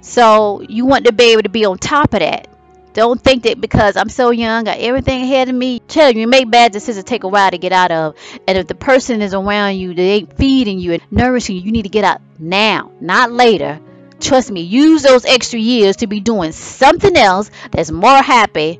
So 0.01 0.61
you 0.61 0.85
want 0.85 1.05
to 1.05 1.13
be 1.13 1.31
able 1.31 1.43
to 1.43 1.49
be 1.49 1.65
on 1.65 1.77
top 1.77 2.13
of 2.13 2.19
that. 2.19 2.47
Don't 2.93 3.21
think 3.21 3.43
that 3.43 3.61
because 3.61 3.95
I'm 3.95 4.09
so 4.09 4.31
young, 4.31 4.65
got 4.65 4.79
everything 4.79 5.21
ahead 5.21 5.47
of 5.47 5.55
me. 5.55 5.79
Tell 5.79 6.11
you, 6.11 6.27
make 6.27 6.51
bad 6.51 6.71
decisions 6.73 7.05
take 7.05 7.23
a 7.23 7.27
while 7.27 7.49
to 7.49 7.57
get 7.57 7.71
out 7.71 7.91
of. 7.91 8.15
And 8.47 8.57
if 8.57 8.67
the 8.67 8.75
person 8.75 9.21
is 9.21 9.33
around 9.33 9.77
you, 9.77 9.93
they 9.93 10.11
ain't 10.11 10.37
feeding 10.37 10.79
you 10.79 10.93
and 10.93 11.01
nourishing 11.09 11.55
you, 11.55 11.61
you 11.61 11.71
need 11.71 11.83
to 11.83 11.89
get 11.89 12.03
out 12.03 12.21
now, 12.37 12.91
not 12.99 13.31
later. 13.31 13.79
Trust 14.19 14.51
me, 14.51 14.61
use 14.61 15.03
those 15.03 15.25
extra 15.25 15.59
years 15.59 15.97
to 15.97 16.07
be 16.07 16.19
doing 16.19 16.51
something 16.51 17.15
else 17.15 17.49
that's 17.71 17.91
more 17.91 18.21
happy 18.21 18.79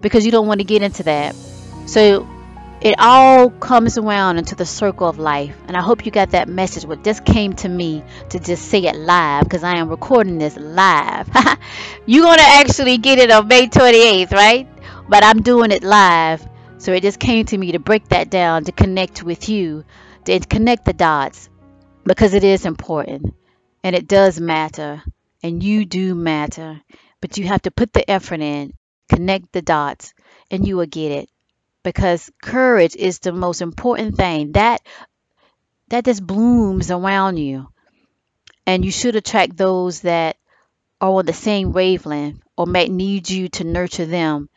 because 0.00 0.26
you 0.26 0.32
don't 0.32 0.46
want 0.46 0.60
to 0.60 0.64
get 0.64 0.82
into 0.82 1.04
that. 1.04 1.34
So 1.86 2.28
it 2.82 2.96
all 2.98 3.48
comes 3.48 3.96
around 3.96 4.38
into 4.38 4.56
the 4.56 4.66
circle 4.66 5.08
of 5.08 5.20
life. 5.20 5.56
And 5.68 5.76
I 5.76 5.80
hope 5.80 6.04
you 6.04 6.10
got 6.10 6.30
that 6.30 6.48
message. 6.48 6.84
What 6.84 7.04
just 7.04 7.24
came 7.24 7.52
to 7.54 7.68
me 7.68 8.02
to 8.30 8.40
just 8.40 8.64
say 8.66 8.80
it 8.80 8.96
live 8.96 9.44
because 9.44 9.62
I 9.62 9.76
am 9.76 9.88
recording 9.88 10.38
this 10.38 10.56
live. 10.56 11.28
You're 12.06 12.24
going 12.24 12.38
to 12.38 12.44
actually 12.44 12.98
get 12.98 13.20
it 13.20 13.30
on 13.30 13.46
May 13.46 13.68
28th, 13.68 14.32
right? 14.32 14.68
But 15.08 15.22
I'm 15.22 15.42
doing 15.42 15.70
it 15.70 15.84
live. 15.84 16.44
So 16.78 16.92
it 16.92 17.02
just 17.02 17.20
came 17.20 17.46
to 17.46 17.56
me 17.56 17.70
to 17.72 17.78
break 17.78 18.08
that 18.08 18.30
down, 18.30 18.64
to 18.64 18.72
connect 18.72 19.22
with 19.22 19.48
you, 19.48 19.84
to 20.24 20.40
connect 20.40 20.84
the 20.84 20.92
dots 20.92 21.48
because 22.02 22.34
it 22.34 22.42
is 22.42 22.66
important 22.66 23.32
and 23.84 23.94
it 23.94 24.08
does 24.08 24.40
matter 24.40 25.04
and 25.40 25.62
you 25.62 25.84
do 25.84 26.16
matter. 26.16 26.80
But 27.20 27.38
you 27.38 27.46
have 27.46 27.62
to 27.62 27.70
put 27.70 27.92
the 27.92 28.10
effort 28.10 28.40
in, 28.40 28.72
connect 29.08 29.52
the 29.52 29.62
dots, 29.62 30.12
and 30.50 30.66
you 30.66 30.76
will 30.76 30.86
get 30.86 31.12
it 31.12 31.28
because 31.82 32.30
courage 32.42 32.96
is 32.96 33.18
the 33.18 33.32
most 33.32 33.62
important 33.62 34.16
thing. 34.16 34.52
That 34.52 34.80
that 35.88 36.04
just 36.04 36.26
blooms 36.26 36.90
around 36.90 37.36
you. 37.36 37.68
And 38.66 38.84
you 38.84 38.90
should 38.90 39.16
attract 39.16 39.56
those 39.56 40.00
that 40.02 40.36
are 41.00 41.10
on 41.10 41.26
the 41.26 41.32
same 41.32 41.72
wavelength 41.72 42.40
or 42.56 42.66
might 42.66 42.90
need 42.90 43.28
you 43.28 43.48
to 43.48 43.64
nurture 43.64 44.06
them 44.06 44.48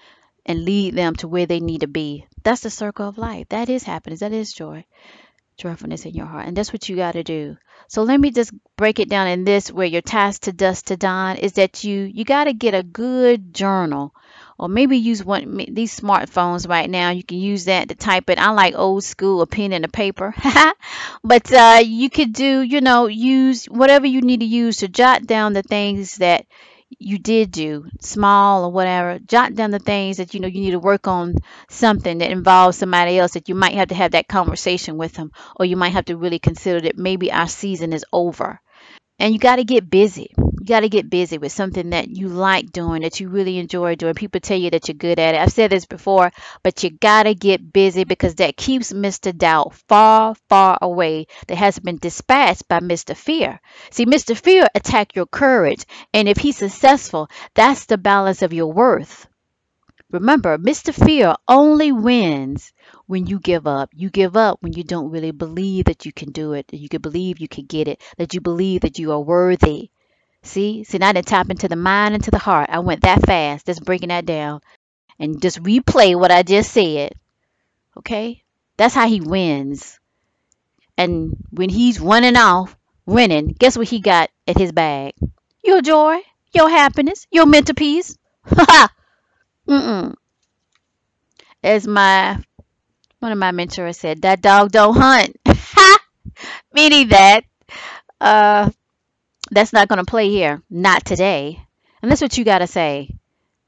and 0.45 0.63
lead 0.63 0.95
them 0.95 1.15
to 1.17 1.27
where 1.27 1.45
they 1.45 1.59
need 1.59 1.81
to 1.81 1.88
be. 1.88 2.25
That's 2.43 2.61
the 2.61 2.69
circle 2.69 3.09
of 3.09 3.17
life. 3.17 3.49
That 3.49 3.67
is 3.69 3.83
happiness. 3.83 4.19
That 4.19 4.31
is 4.31 4.53
joy. 4.53 4.85
Joyfulness 5.57 6.05
in 6.05 6.13
your 6.13 6.27
heart. 6.27 6.47
And 6.47 6.55
that's 6.55 6.71
what 6.71 6.88
you 6.88 6.95
got 6.95 7.13
to 7.13 7.23
do. 7.23 7.57
So 7.88 8.03
let 8.03 8.19
me 8.19 8.31
just 8.31 8.53
break 8.77 8.99
it 8.99 9.09
down 9.09 9.27
in 9.27 9.43
this 9.43 9.71
where 9.71 9.88
your 9.88 10.01
task 10.01 10.43
to 10.43 10.53
dusk 10.53 10.85
to 10.85 10.97
dawn 10.97 11.38
is 11.38 11.53
that 11.53 11.83
you 11.83 12.01
you 12.01 12.25
got 12.25 12.45
to 12.45 12.53
get 12.53 12.73
a 12.73 12.83
good 12.83 13.53
journal 13.53 14.13
or 14.57 14.69
maybe 14.69 14.97
use 14.97 15.23
one 15.23 15.57
these 15.69 15.97
smartphones 15.99 16.67
right 16.67 16.89
now 16.89 17.09
you 17.11 17.23
can 17.23 17.37
use 17.37 17.65
that 17.65 17.89
to 17.89 17.95
type 17.95 18.29
it. 18.29 18.39
I 18.39 18.51
like 18.51 18.75
old 18.75 19.03
school 19.03 19.41
a 19.41 19.47
pen 19.47 19.73
and 19.73 19.85
a 19.85 19.89
paper. 19.89 20.33
But 21.23 21.51
uh, 21.51 21.81
you 21.83 22.09
could 22.09 22.33
do 22.33 22.61
you 22.61 22.81
know 22.81 23.07
use 23.07 23.65
whatever 23.65 24.05
you 24.05 24.21
need 24.21 24.39
to 24.41 24.45
use 24.45 24.77
to 24.77 24.87
jot 24.87 25.25
down 25.25 25.53
the 25.53 25.63
things 25.63 26.17
that 26.17 26.45
you 26.99 27.17
did 27.17 27.51
do 27.51 27.87
small 27.99 28.65
or 28.65 28.71
whatever. 28.71 29.19
Jot 29.19 29.55
down 29.55 29.71
the 29.71 29.79
things 29.79 30.17
that 30.17 30.33
you 30.33 30.39
know 30.39 30.47
you 30.47 30.61
need 30.61 30.71
to 30.71 30.79
work 30.79 31.07
on 31.07 31.35
something 31.69 32.19
that 32.19 32.31
involves 32.31 32.77
somebody 32.77 33.17
else 33.17 33.33
that 33.33 33.49
you 33.49 33.55
might 33.55 33.73
have 33.75 33.89
to 33.89 33.95
have 33.95 34.11
that 34.11 34.27
conversation 34.27 34.97
with 34.97 35.13
them 35.13 35.31
or 35.55 35.65
you 35.65 35.75
might 35.75 35.93
have 35.93 36.05
to 36.05 36.17
really 36.17 36.39
consider 36.39 36.81
that 36.81 36.97
maybe 36.97 37.31
our 37.31 37.47
season 37.47 37.91
is 37.93 38.05
over. 38.13 38.59
And 39.19 39.33
you 39.33 39.39
got 39.39 39.57
to 39.57 39.63
get 39.63 39.89
busy 39.89 40.33
got 40.65 40.82
to 40.82 40.89
get 40.89 41.10
busy 41.10 41.38
with 41.38 41.51
something 41.51 41.91
that 41.91 42.10
you 42.10 42.28
like 42.28 42.71
doing, 42.71 43.04
that 43.04 43.19
you 43.19 43.30
really 43.30 43.58
enjoy 43.58 43.95
doing. 43.95 44.13
People 44.13 44.41
tell 44.41 44.58
you 44.58 44.69
that 44.71 44.88
you're 44.88 44.95
good 44.95 45.19
at 45.19 45.36
it. 45.36 45.39
I've 45.39 45.51
said 45.51 45.71
this 45.71 45.86
before, 45.86 46.32
but 46.63 46.84
you 46.84 46.89
got 46.89 47.23
to 47.23 47.34
get 47.36 47.71
busy 47.71 48.04
because 48.04 48.36
that 48.36 48.58
keeps 48.58 48.91
Mr. 48.91 49.36
Doubt 49.36 49.73
far, 49.88 50.36
far 50.49 50.78
away. 50.82 51.28
That 51.47 51.58
has 51.58 51.80
been 51.80 51.97
dispatched 51.97 52.67
by 52.67 52.80
Mr. 52.80 53.15
Fear. 53.15 53.60
See, 53.91 54.06
Mr. 54.06 54.36
Fear 54.38 54.67
attack 54.75 55.15
your 55.15 55.28
courage, 55.28 55.86
and 56.13 56.28
if 56.28 56.38
he's 56.38 56.58
successful, 56.58 57.30
that's 57.54 57.86
the 57.86 57.97
balance 57.97 58.41
of 58.41 58.54
your 58.54 58.73
worth. 58.73 59.28
Remember, 60.12 60.58
Mr. 60.58 60.93
Fear 60.93 61.36
only 61.47 61.91
wins 61.91 62.73
when 63.08 63.28
you 63.28 63.39
give 63.39 63.67
up. 63.67 63.89
You 63.93 64.10
give 64.10 64.38
up 64.38 64.62
when 64.62 64.73
you 64.73 64.84
don't 64.84 65.12
really 65.12 65.32
believe 65.32 65.86
that 65.86 66.06
you 66.06 66.13
can 66.13 66.32
do 66.32 66.54
it, 66.54 66.67
that 66.67 66.78
you 66.78 66.88
can 66.89 67.01
believe 67.01 67.39
you 67.39 67.47
can 67.47 67.65
get 67.65 67.88
it, 67.88 68.01
that 68.17 68.34
you 68.34 68.39
believe 68.39 68.82
that 68.82 68.99
you 68.99 69.12
are 69.12 69.19
worthy. 69.19 69.89
See, 70.45 70.84
see, 70.84 70.97
now 70.97 71.10
I 71.10 71.13
didn't 71.13 71.27
tap 71.27 71.49
into 71.49 71.67
the 71.67 71.75
mind 71.75 72.13
and 72.13 72.23
to 72.23 72.31
the 72.31 72.38
heart. 72.39 72.69
I 72.71 72.79
went 72.79 73.01
that 73.01 73.25
fast, 73.25 73.65
just 73.65 73.84
breaking 73.84 74.10
that 74.10 74.25
down, 74.25 74.62
and 75.19 75.41
just 75.41 75.62
replay 75.63 76.17
what 76.19 76.31
I 76.31 76.43
just 76.43 76.71
said. 76.71 77.13
Okay, 77.97 78.43
that's 78.77 78.95
how 78.95 79.08
he 79.08 79.21
wins. 79.21 79.99
And 80.97 81.36
when 81.51 81.69
he's 81.69 81.99
running 81.99 82.38
off, 82.38 82.75
winning, 83.05 83.49
guess 83.60 83.77
what 83.77 83.88
he 83.88 83.99
got 83.99 84.29
at 84.47 84.58
his 84.58 84.71
bag? 84.71 85.13
Your 85.63 85.81
joy, 85.81 86.19
your 86.53 86.69
happiness, 86.69 87.27
your 87.31 87.45
mental 87.45 87.75
peace. 87.75 88.17
Ha 88.47 88.89
Mm-mm. 89.67 90.15
As 91.63 91.88
my 91.88 92.39
one 93.19 93.31
of 93.31 93.38
my 93.38 93.51
mentors 93.51 93.97
said, 93.97 94.21
that 94.23 94.41
dog 94.41 94.71
don't 94.71 94.95
hunt. 94.95 95.38
Ha! 95.47 95.99
Meaning 96.73 97.10
that 97.10 97.43
uh 98.21 98.69
that's 99.51 99.73
not 99.73 99.88
going 99.88 99.99
to 99.99 100.10
play 100.10 100.29
here. 100.29 100.62
Not 100.69 101.05
today. 101.05 101.60
And 102.01 102.12
that's 102.12 102.21
what 102.21 102.38
you 102.38 102.43
got 102.45 102.60
to 102.60 102.67
say. 102.67 103.10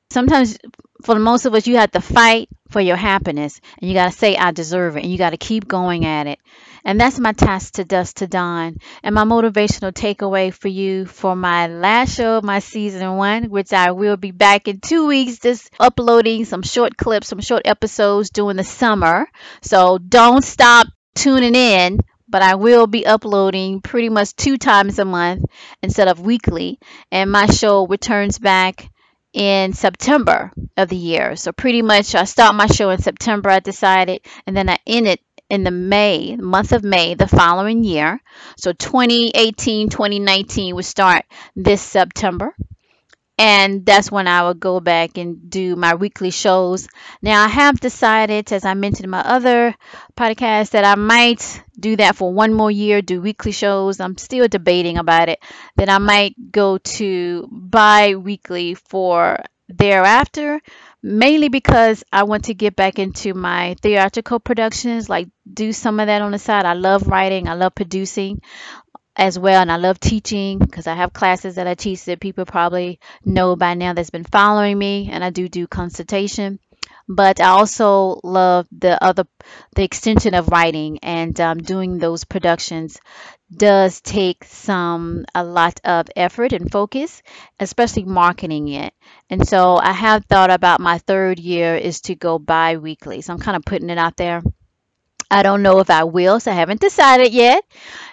Sometimes, 0.09 0.57
for 1.03 1.19
most 1.19 1.45
of 1.45 1.53
us, 1.53 1.67
you 1.67 1.77
have 1.77 1.91
to 1.91 2.01
fight 2.01 2.49
for 2.69 2.79
your 2.79 2.95
happiness. 2.95 3.59
And 3.79 3.89
you 3.89 3.95
got 3.95 4.11
to 4.11 4.17
say, 4.17 4.37
I 4.37 4.51
deserve 4.51 4.95
it. 4.95 5.03
And 5.03 5.11
you 5.11 5.17
got 5.17 5.31
to 5.31 5.37
keep 5.37 5.67
going 5.67 6.05
at 6.05 6.27
it. 6.27 6.39
And 6.85 6.99
that's 6.99 7.19
my 7.19 7.33
task 7.33 7.73
to 7.73 7.83
dusk 7.83 8.17
to 8.17 8.27
dawn. 8.27 8.77
And 9.03 9.13
my 9.13 9.25
motivational 9.25 9.91
takeaway 9.91 10.53
for 10.53 10.69
you 10.69 11.05
for 11.05 11.35
my 11.35 11.67
last 11.67 12.15
show 12.15 12.37
of 12.37 12.45
my 12.45 12.59
season 12.59 13.17
one, 13.17 13.49
which 13.49 13.73
I 13.73 13.91
will 13.91 14.15
be 14.15 14.31
back 14.31 14.69
in 14.69 14.79
two 14.79 15.07
weeks, 15.07 15.39
just 15.39 15.69
uploading 15.79 16.45
some 16.45 16.61
short 16.61 16.95
clips, 16.95 17.27
some 17.27 17.41
short 17.41 17.63
episodes 17.65 18.29
during 18.29 18.55
the 18.55 18.63
summer. 18.63 19.27
So 19.61 19.97
don't 19.97 20.43
stop 20.43 20.87
tuning 21.15 21.55
in 21.55 21.99
but 22.27 22.41
I 22.41 22.55
will 22.55 22.87
be 22.87 23.05
uploading 23.05 23.81
pretty 23.81 24.09
much 24.09 24.35
two 24.35 24.57
times 24.57 24.99
a 24.99 25.05
month 25.05 25.45
instead 25.81 26.07
of 26.07 26.19
weekly. 26.19 26.79
And 27.11 27.31
my 27.31 27.47
show 27.47 27.87
returns 27.87 28.39
back 28.39 28.89
in 29.33 29.73
September 29.73 30.51
of 30.75 30.89
the 30.89 30.95
year. 30.95 31.35
So 31.35 31.51
pretty 31.51 31.81
much 31.81 32.15
I 32.15 32.23
start 32.23 32.55
my 32.55 32.67
show 32.67 32.89
in 32.89 32.99
September, 32.99 33.49
I 33.49 33.59
decided, 33.59 34.21
and 34.45 34.55
then 34.55 34.69
I 34.69 34.77
end 34.85 35.07
it 35.07 35.21
in 35.49 35.63
the 35.63 35.71
May, 35.71 36.35
month 36.35 36.71
of 36.71 36.83
May, 36.83 37.13
the 37.13 37.27
following 37.27 37.83
year. 37.83 38.19
So 38.57 38.73
2018, 38.73 39.89
2019 39.89 40.75
would 40.75 40.85
start 40.85 41.25
this 41.55 41.81
September 41.81 42.53
and 43.37 43.85
that's 43.85 44.11
when 44.11 44.27
I 44.27 44.47
would 44.47 44.59
go 44.59 44.79
back 44.79 45.17
and 45.17 45.49
do 45.49 45.75
my 45.75 45.95
weekly 45.95 46.31
shows. 46.31 46.87
Now, 47.21 47.43
I 47.43 47.47
have 47.47 47.79
decided, 47.79 48.51
as 48.51 48.65
I 48.65 48.73
mentioned 48.73 49.05
in 49.05 49.11
my 49.11 49.21
other 49.21 49.75
podcast, 50.15 50.71
that 50.71 50.85
I 50.85 50.95
might 50.95 51.61
do 51.79 51.95
that 51.97 52.15
for 52.15 52.33
one 52.33 52.53
more 52.53 52.71
year, 52.71 53.01
do 53.01 53.21
weekly 53.21 53.51
shows. 53.51 53.99
I'm 53.99 54.17
still 54.17 54.47
debating 54.47 54.97
about 54.97 55.29
it. 55.29 55.39
That 55.75 55.89
I 55.89 55.99
might 55.99 56.35
go 56.51 56.79
to 56.79 57.47
bi 57.51 58.15
weekly 58.15 58.73
for 58.73 59.39
thereafter, 59.69 60.61
mainly 61.03 61.49
because 61.49 62.03
I 62.11 62.23
want 62.23 62.45
to 62.45 62.53
get 62.53 62.75
back 62.75 62.99
into 62.99 63.33
my 63.33 63.75
theatrical 63.81 64.39
productions, 64.39 65.09
like 65.09 65.27
do 65.51 65.73
some 65.73 65.99
of 65.99 66.07
that 66.07 66.21
on 66.21 66.31
the 66.31 66.39
side. 66.39 66.65
I 66.65 66.73
love 66.73 67.07
writing, 67.07 67.47
I 67.47 67.53
love 67.53 67.75
producing 67.75 68.41
as 69.17 69.37
well 69.39 69.61
and 69.61 69.71
I 69.71 69.77
love 69.77 69.99
teaching 69.99 70.59
because 70.59 70.85
I 70.87 70.93
have 70.93 71.11
classes 71.11 71.55
that 71.55 71.67
I 71.67 71.73
teach 71.73 72.05
that 72.05 72.19
people 72.19 72.45
probably 72.45 72.99
know 73.25 73.55
by 73.55 73.73
now 73.73 73.93
that's 73.93 74.11
been 74.11 74.23
following 74.23 74.77
me 74.77 75.09
and 75.11 75.23
I 75.23 75.31
do 75.31 75.49
do 75.49 75.67
consultation. 75.67 76.59
But 77.09 77.41
I 77.41 77.49
also 77.49 78.19
love 78.23 78.67
the 78.71 79.01
other 79.01 79.25
the 79.75 79.83
extension 79.83 80.33
of 80.33 80.49
writing 80.49 80.99
and 80.99 81.39
um, 81.39 81.57
doing 81.57 81.97
those 81.97 82.25
productions 82.25 82.99
does 83.55 84.01
take 84.01 84.43
some 84.43 85.25
a 85.33 85.43
lot 85.43 85.79
of 85.85 86.07
effort 86.17 86.51
and 86.51 86.69
focus 86.69 87.23
especially 87.59 88.03
marketing 88.03 88.67
it. 88.67 88.93
And 89.29 89.47
so 89.47 89.77
I 89.77 89.93
have 89.93 90.25
thought 90.25 90.51
about 90.51 90.81
my 90.81 90.97
third 90.97 91.39
year 91.39 91.75
is 91.75 92.01
to 92.01 92.15
go 92.15 92.39
bi-weekly 92.39 93.21
so 93.21 93.33
I'm 93.33 93.39
kind 93.39 93.57
of 93.57 93.63
putting 93.63 93.89
it 93.89 93.97
out 93.97 94.17
there 94.17 94.43
I 95.29 95.43
don't 95.43 95.61
know 95.61 95.79
if 95.79 95.89
I 95.89 96.03
will, 96.05 96.39
so 96.39 96.51
I 96.51 96.55
haven't 96.55 96.81
decided 96.81 97.33
yet. 97.33 97.63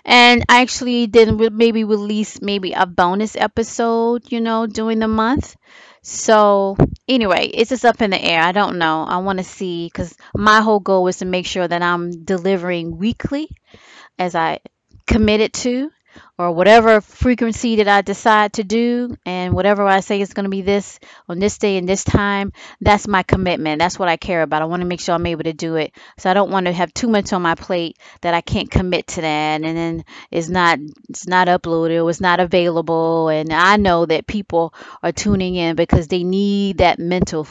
And 0.05 0.45
I 0.49 0.61
actually 0.63 1.07
didn't 1.07 1.39
re- 1.39 1.49
maybe 1.51 1.85
release 1.85 2.41
maybe 2.43 2.73
a 2.73 2.87
bonus 2.87 3.37
episode, 3.37 4.31
you 4.33 4.41
know, 4.41 4.67
during 4.67 4.99
the 4.99 5.09
month. 5.09 5.57
So 6.03 6.77
anyway, 7.09 7.47
it's 7.47 7.71
just 7.71 7.85
up 7.85 8.03
in 8.03 8.11
the 8.11 8.23
air. 8.23 8.43
I 8.43 8.53
don't 8.53 8.79
know. 8.79 9.05
I 9.05 9.19
want 9.19 9.39
to 9.39 9.45
see 9.45 9.87
because 9.87 10.15
my 10.35 10.61
whole 10.61 10.81
goal 10.81 11.07
is 11.09 11.19
to 11.19 11.25
make 11.25 11.47
sure 11.47 11.67
that 11.67 11.83
I'm 11.83 12.25
delivering 12.25 12.99
weekly 12.99 13.49
as 14.19 14.35
I 14.35 14.61
committed 15.07 15.53
to 15.55 15.91
or 16.39 16.53
whatever 16.53 17.01
frequency 17.01 17.77
that 17.77 17.89
I 17.89 18.03
decide 18.03 18.55
to 18.55 18.65
do 18.65 19.17
and 19.25 19.53
whatever 19.55 19.85
I 19.85 20.01
say 20.01 20.21
is 20.21 20.33
going 20.35 20.45
to 20.45 20.51
be 20.51 20.63
this 20.63 20.99
on 21.29 21.39
this 21.39 21.59
day 21.59 21.77
and 21.77 21.89
this 21.89 22.05
time, 22.05 22.53
that's 22.81 23.07
my 23.07 23.23
commitment. 23.23 23.79
That's 23.79 23.99
what 23.99 24.09
I 24.09 24.17
care 24.17 24.43
about. 24.43 24.63
I 24.63 24.67
want 24.67 24.81
to 24.81 24.87
make 24.87 25.01
sure 25.01 25.15
I'm 25.15 25.27
able 25.27 25.45
to 25.45 25.53
do 25.53 25.77
it. 25.77 25.93
So 26.19 26.31
I 26.31 26.35
don't 26.35 26.51
want 26.51 26.67
to 26.67 26.73
have 26.73 26.93
too 26.95 27.09
much 27.09 27.33
on 27.33 27.43
my 27.43 27.55
plate 27.55 27.99
that 28.23 28.35
I 28.35 28.41
can't 28.41 28.71
commit 28.71 29.07
to 29.09 29.21
that 29.23 29.63
and 29.63 29.77
then 29.77 30.05
it's 30.31 30.49
not 30.49 30.79
it's 31.09 31.27
not 31.27 31.49
uploaded 31.49 32.03
or 32.05 32.11
it's 32.11 32.21
not 32.21 32.41
available 32.41 33.29
and 33.29 33.53
I 33.53 33.77
know 33.77 34.07
that 34.07 34.27
people 34.27 34.75
are 35.03 35.13
tuning 35.13 35.55
in 35.55 35.77
because 35.77 36.09
they 36.09 36.25
need 36.25 36.79
that 36.79 36.99
mental 36.99 37.47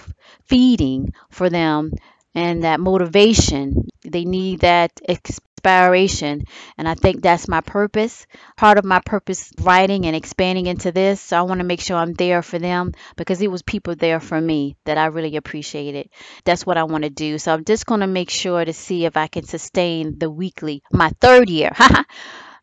feeding 0.45 1.13
for 1.29 1.49
them 1.49 1.91
and 2.35 2.63
that 2.63 2.79
motivation. 2.79 3.87
They 4.01 4.25
need 4.25 4.61
that 4.61 4.91
inspiration. 5.63 6.45
And 6.77 6.87
I 6.87 6.95
think 6.95 7.21
that's 7.21 7.47
my 7.47 7.61
purpose. 7.61 8.25
Part 8.57 8.77
of 8.77 8.85
my 8.85 8.99
purpose 9.05 9.51
writing 9.61 10.05
and 10.05 10.15
expanding 10.15 10.65
into 10.65 10.91
this. 10.91 11.21
So 11.21 11.37
I 11.37 11.41
want 11.43 11.59
to 11.59 11.65
make 11.65 11.81
sure 11.81 11.97
I'm 11.97 12.13
there 12.13 12.41
for 12.41 12.59
them 12.59 12.93
because 13.15 13.41
it 13.41 13.51
was 13.51 13.61
people 13.61 13.95
there 13.95 14.19
for 14.19 14.39
me 14.39 14.75
that 14.85 14.97
I 14.97 15.05
really 15.07 15.35
appreciated. 15.37 16.09
That's 16.43 16.65
what 16.65 16.77
I 16.77 16.83
want 16.83 17.03
to 17.03 17.09
do. 17.09 17.37
So 17.37 17.53
I'm 17.53 17.65
just 17.65 17.85
going 17.85 18.01
to 18.01 18.07
make 18.07 18.29
sure 18.29 18.63
to 18.63 18.73
see 18.73 19.05
if 19.05 19.17
I 19.17 19.27
can 19.27 19.43
sustain 19.45 20.19
the 20.19 20.29
weekly, 20.29 20.83
my 20.91 21.11
third 21.21 21.49
year. 21.49 21.71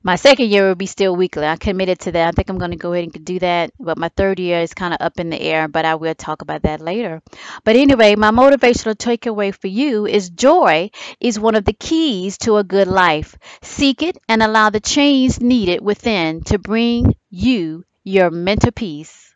my 0.03 0.17
second 0.17 0.51
year 0.51 0.67
will 0.67 0.75
be 0.75 0.87
still 0.87 1.15
weekly. 1.15 1.45
I 1.47 1.57
committed 1.57 1.99
to 2.01 2.13
that. 2.13 2.29
I 2.29 2.31
think 2.33 2.49
I'm 2.49 2.59
going 2.59 2.71
to 2.71 2.77
go 2.77 2.93
ahead 2.93 3.11
and 3.15 3.25
do 3.25 3.39
that. 3.41 3.73
But 3.79 3.99
my 3.99 4.09
third 4.09 4.39
year 4.41 4.61
is 4.61 4.73
kind 4.73 4.95
of 4.95 5.01
up 5.01 5.21
in 5.21 5.29
the 5.31 5.41
air, 5.41 5.69
but 5.69 5.85
I 5.85 5.97
will 5.97 6.15
talk 6.15 6.41
about 6.43 6.63
that 6.63 6.81
later. 6.81 7.23
But 7.65 7.77
anyway, 7.77 8.15
my 8.17 8.31
motivational 8.31 8.95
takeaway 8.97 9.55
for 9.55 9.67
you 9.67 10.07
is 10.07 10.31
joy 10.31 10.91
is 11.21 11.39
one 11.39 11.55
of 11.55 11.65
the 11.65 11.75
keys 11.75 12.39
to 12.39 12.57
a 12.57 12.65
good 12.65 12.89
life. 12.89 13.37
Seek 13.63 14.03
it 14.03 14.17
and 14.29 14.43
allow 14.43 14.71
the 14.71 14.81
change 14.81 15.41
needed 15.41 15.83
within 15.83 16.43
to 16.45 16.59
bring 16.59 17.15
you 17.29 17.85
your 18.03 18.31
mental 18.31 18.73
peace. 18.73 19.35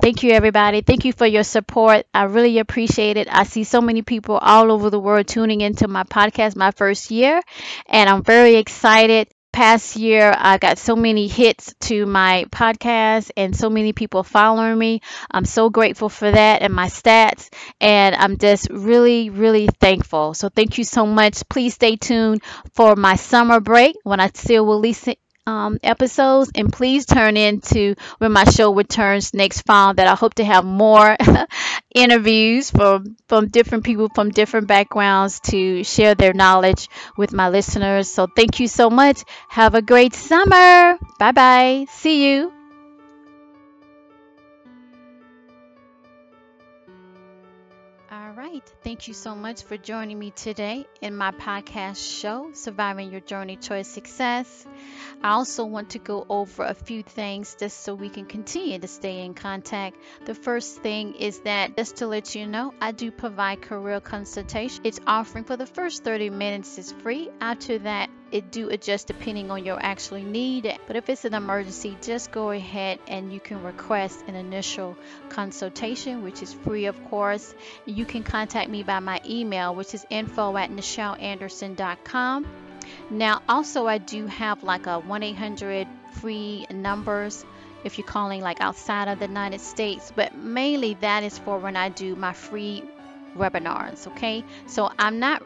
Thank 0.00 0.22
you, 0.22 0.30
everybody. 0.32 0.82
Thank 0.82 1.04
you 1.04 1.12
for 1.12 1.26
your 1.26 1.42
support. 1.42 2.06
I 2.14 2.24
really 2.24 2.58
appreciate 2.58 3.16
it. 3.16 3.28
I 3.30 3.44
see 3.44 3.64
so 3.64 3.80
many 3.80 4.02
people 4.02 4.36
all 4.36 4.70
over 4.70 4.90
the 4.90 5.00
world 5.00 5.26
tuning 5.26 5.62
into 5.62 5.88
my 5.88 6.04
podcast, 6.04 6.54
my 6.54 6.70
first 6.70 7.10
year, 7.10 7.40
and 7.86 8.08
I'm 8.08 8.22
very 8.22 8.54
excited 8.56 9.28
past 9.56 9.96
year, 9.96 10.34
I 10.36 10.58
got 10.58 10.76
so 10.76 10.94
many 10.94 11.28
hits 11.28 11.74
to 11.88 12.04
my 12.04 12.44
podcast 12.50 13.30
and 13.38 13.56
so 13.56 13.70
many 13.70 13.94
people 13.94 14.22
following 14.22 14.78
me. 14.78 15.00
I'm 15.30 15.46
so 15.46 15.70
grateful 15.70 16.10
for 16.10 16.30
that 16.30 16.60
and 16.60 16.74
my 16.74 16.88
stats. 16.88 17.48
And 17.80 18.14
I'm 18.14 18.36
just 18.36 18.68
really, 18.70 19.30
really 19.30 19.66
thankful. 19.80 20.34
So 20.34 20.50
thank 20.50 20.76
you 20.76 20.84
so 20.84 21.06
much. 21.06 21.48
Please 21.48 21.72
stay 21.72 21.96
tuned 21.96 22.42
for 22.74 22.96
my 22.96 23.16
summer 23.16 23.60
break 23.60 23.96
when 24.02 24.20
I 24.20 24.28
still 24.34 24.66
release 24.66 25.08
it 25.08 25.18
um, 25.46 25.78
episodes 25.82 26.50
and 26.54 26.72
please 26.72 27.06
turn 27.06 27.36
into 27.36 27.94
when 28.18 28.32
my 28.32 28.44
show 28.44 28.74
returns 28.74 29.32
next 29.34 29.62
fall 29.62 29.94
that 29.94 30.06
I 30.06 30.14
hope 30.14 30.34
to 30.34 30.44
have 30.44 30.64
more 30.64 31.16
interviews 31.94 32.70
from 32.70 33.16
from 33.28 33.48
different 33.48 33.84
people 33.84 34.08
from 34.14 34.30
different 34.30 34.66
backgrounds 34.68 35.40
to 35.50 35.84
share 35.84 36.14
their 36.14 36.32
knowledge 36.32 36.88
with 37.16 37.32
my 37.32 37.48
listeners. 37.48 38.10
So 38.10 38.26
thank 38.26 38.60
you 38.60 38.68
so 38.68 38.90
much. 38.90 39.22
Have 39.48 39.74
a 39.74 39.82
great 39.82 40.14
summer. 40.14 40.98
Bye 41.18 41.32
bye. 41.32 41.86
See 41.90 42.30
you. 42.32 42.52
All 48.10 48.32
right. 48.32 48.72
Thank 48.86 49.08
you 49.08 49.14
so 49.14 49.34
much 49.34 49.64
for 49.64 49.76
joining 49.76 50.16
me 50.16 50.30
today 50.30 50.86
in 51.00 51.16
my 51.16 51.32
podcast 51.32 52.20
show, 52.20 52.50
Surviving 52.52 53.10
Your 53.10 53.20
Journey 53.20 53.56
Towards 53.56 53.88
Success. 53.88 54.64
I 55.24 55.30
also 55.30 55.64
want 55.64 55.90
to 55.90 55.98
go 55.98 56.24
over 56.28 56.62
a 56.62 56.72
few 56.72 57.02
things 57.02 57.56
just 57.58 57.80
so 57.80 57.96
we 57.96 58.08
can 58.08 58.26
continue 58.26 58.78
to 58.78 58.86
stay 58.86 59.24
in 59.24 59.34
contact. 59.34 59.96
The 60.24 60.36
first 60.36 60.82
thing 60.82 61.16
is 61.16 61.40
that 61.40 61.76
just 61.76 61.96
to 61.96 62.06
let 62.06 62.36
you 62.36 62.46
know, 62.46 62.74
I 62.80 62.92
do 62.92 63.10
provide 63.10 63.60
career 63.60 63.98
consultation. 63.98 64.82
It's 64.84 65.00
offering 65.04 65.42
for 65.42 65.56
the 65.56 65.66
first 65.66 66.04
30 66.04 66.30
minutes 66.30 66.78
is 66.78 66.92
free. 66.92 67.28
After 67.40 67.80
that, 67.80 68.08
it 68.32 68.50
do 68.50 68.68
adjust 68.70 69.06
depending 69.06 69.50
on 69.50 69.64
your 69.64 69.78
actual 69.80 70.18
need 70.18 70.76
but 70.86 70.96
if 70.96 71.08
it's 71.08 71.24
an 71.24 71.34
emergency 71.34 71.96
just 72.02 72.32
go 72.32 72.50
ahead 72.50 72.98
and 73.06 73.32
you 73.32 73.38
can 73.38 73.62
request 73.62 74.24
an 74.26 74.34
initial 74.34 74.96
consultation 75.28 76.24
which 76.24 76.42
is 76.42 76.52
free 76.52 76.86
of 76.86 77.04
course 77.04 77.54
you 77.84 78.04
can 78.04 78.24
contact 78.24 78.68
me 78.68 78.75
by 78.82 79.00
my 79.00 79.20
email 79.26 79.74
which 79.74 79.94
is 79.94 80.06
info 80.10 80.56
at 80.56 80.70
nichelanderson.com 80.70 82.46
now 83.10 83.42
also 83.48 83.86
I 83.86 83.98
do 83.98 84.26
have 84.26 84.62
like 84.62 84.86
a 84.86 85.00
1-800 85.00 85.86
free 86.14 86.66
numbers 86.70 87.44
if 87.84 87.98
you're 87.98 88.06
calling 88.06 88.40
like 88.40 88.60
outside 88.60 89.08
of 89.08 89.18
the 89.18 89.26
United 89.26 89.60
States 89.60 90.12
but 90.14 90.36
mainly 90.36 90.94
that 90.94 91.22
is 91.22 91.38
for 91.38 91.58
when 91.58 91.76
I 91.76 91.88
do 91.88 92.16
my 92.16 92.32
free 92.32 92.82
webinars 93.36 94.06
okay 94.08 94.44
so 94.66 94.90
I'm 94.98 95.18
not 95.18 95.42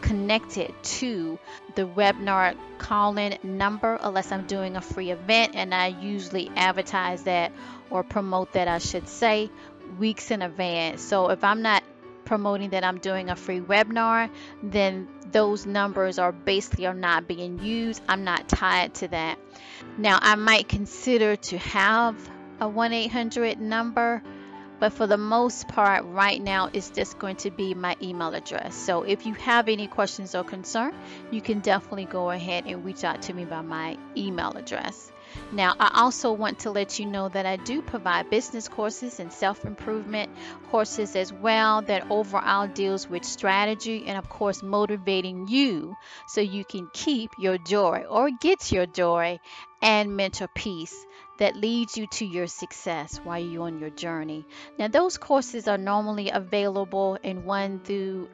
connected 0.00 0.74
to 0.82 1.38
the 1.74 1.86
webinar 1.86 2.56
call-in 2.78 3.38
number 3.42 3.98
unless 4.00 4.32
I'm 4.32 4.46
doing 4.46 4.76
a 4.76 4.80
free 4.80 5.10
event 5.10 5.54
and 5.54 5.74
I 5.74 5.88
usually 5.88 6.50
advertise 6.56 7.24
that 7.24 7.52
or 7.90 8.02
promote 8.02 8.52
that 8.52 8.68
I 8.68 8.78
should 8.78 9.08
say 9.08 9.50
weeks 9.98 10.30
in 10.30 10.42
advance. 10.42 11.02
So 11.02 11.30
if 11.30 11.44
I'm 11.44 11.62
not 11.62 11.82
promoting 12.30 12.70
that 12.70 12.84
I'm 12.84 12.98
doing 12.98 13.28
a 13.28 13.34
free 13.34 13.60
webinar, 13.60 14.30
then 14.62 15.08
those 15.32 15.66
numbers 15.66 16.16
are 16.16 16.30
basically 16.30 16.86
are 16.86 16.94
not 16.94 17.26
being 17.26 17.58
used. 17.58 18.00
I'm 18.08 18.22
not 18.22 18.48
tied 18.48 18.94
to 19.00 19.08
that. 19.08 19.36
Now 19.98 20.16
I 20.22 20.36
might 20.36 20.68
consider 20.68 21.34
to 21.34 21.58
have 21.58 22.14
a 22.60 22.68
1-800 22.68 23.58
number 23.58 24.22
but 24.78 24.92
for 24.92 25.08
the 25.08 25.16
most 25.16 25.66
part 25.66 26.04
right 26.04 26.40
now 26.40 26.70
it's 26.72 26.90
just 26.90 27.18
going 27.18 27.36
to 27.36 27.50
be 27.50 27.74
my 27.74 27.96
email 28.00 28.32
address 28.32 28.74
so 28.74 29.02
if 29.02 29.26
you 29.26 29.34
have 29.34 29.68
any 29.68 29.86
questions 29.86 30.34
or 30.34 30.44
concern 30.44 30.94
you 31.30 31.40
can 31.40 31.60
definitely 31.60 32.04
go 32.04 32.30
ahead 32.30 32.64
and 32.66 32.84
reach 32.84 33.02
out 33.02 33.22
to 33.22 33.32
me 33.32 33.44
by 33.44 33.60
my 33.60 33.96
email 34.16 34.52
address 34.52 35.10
Now, 35.52 35.74
I 35.78 36.02
also 36.02 36.32
want 36.32 36.60
to 36.60 36.70
let 36.70 36.98
you 36.98 37.06
know 37.06 37.28
that 37.28 37.46
I 37.46 37.56
do 37.56 37.82
provide 37.82 38.30
business 38.30 38.68
courses 38.68 39.20
and 39.20 39.32
self 39.32 39.64
improvement 39.64 40.30
courses 40.70 41.16
as 41.16 41.32
well 41.32 41.82
that 41.82 42.10
overall 42.10 42.66
deals 42.68 43.08
with 43.08 43.24
strategy 43.24 44.04
and, 44.06 44.16
of 44.18 44.28
course, 44.28 44.62
motivating 44.62 45.48
you 45.48 45.96
so 46.28 46.40
you 46.40 46.64
can 46.64 46.88
keep 46.92 47.30
your 47.38 47.58
joy 47.58 48.04
or 48.08 48.30
get 48.40 48.72
your 48.72 48.86
joy 48.86 49.40
and 49.82 50.16
mental 50.16 50.48
peace 50.54 51.06
that 51.38 51.56
leads 51.56 51.96
you 51.96 52.06
to 52.06 52.24
your 52.26 52.46
success 52.46 53.18
while 53.24 53.38
you're 53.38 53.66
on 53.66 53.78
your 53.78 53.90
journey. 53.90 54.44
Now, 54.78 54.88
those 54.88 55.16
courses 55.16 55.68
are 55.68 55.78
normally 55.78 56.30
available 56.30 57.18
in 57.22 57.44
one 57.44 57.80
through 57.80 58.28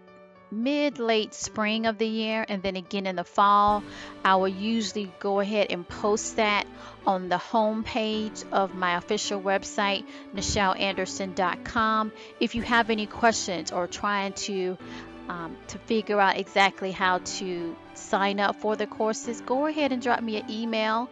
mid 0.50 0.98
late 1.00 1.34
spring 1.34 1.86
of 1.86 1.98
the 1.98 2.06
year 2.06 2.44
and 2.48 2.62
then 2.62 2.76
again 2.76 3.06
in 3.06 3.16
the 3.16 3.24
fall 3.24 3.82
i 4.24 4.36
will 4.36 4.46
usually 4.48 5.10
go 5.18 5.40
ahead 5.40 5.66
and 5.70 5.88
post 5.88 6.36
that 6.36 6.66
on 7.06 7.28
the 7.28 7.38
home 7.38 7.82
page 7.82 8.44
of 8.52 8.74
my 8.74 8.96
official 8.96 9.40
website 9.40 10.04
nichelanderson.com 10.34 12.12
if 12.38 12.54
you 12.54 12.62
have 12.62 12.90
any 12.90 13.06
questions 13.06 13.72
or 13.72 13.86
trying 13.88 14.32
to 14.32 14.78
um, 15.28 15.56
to 15.68 15.78
figure 15.78 16.20
out 16.20 16.38
exactly 16.38 16.92
how 16.92 17.18
to 17.18 17.76
sign 17.94 18.40
up 18.40 18.56
for 18.56 18.76
the 18.76 18.86
courses, 18.86 19.40
go 19.40 19.66
ahead 19.66 19.92
and 19.92 20.02
drop 20.02 20.22
me 20.22 20.36
an 20.38 20.50
email 20.50 21.08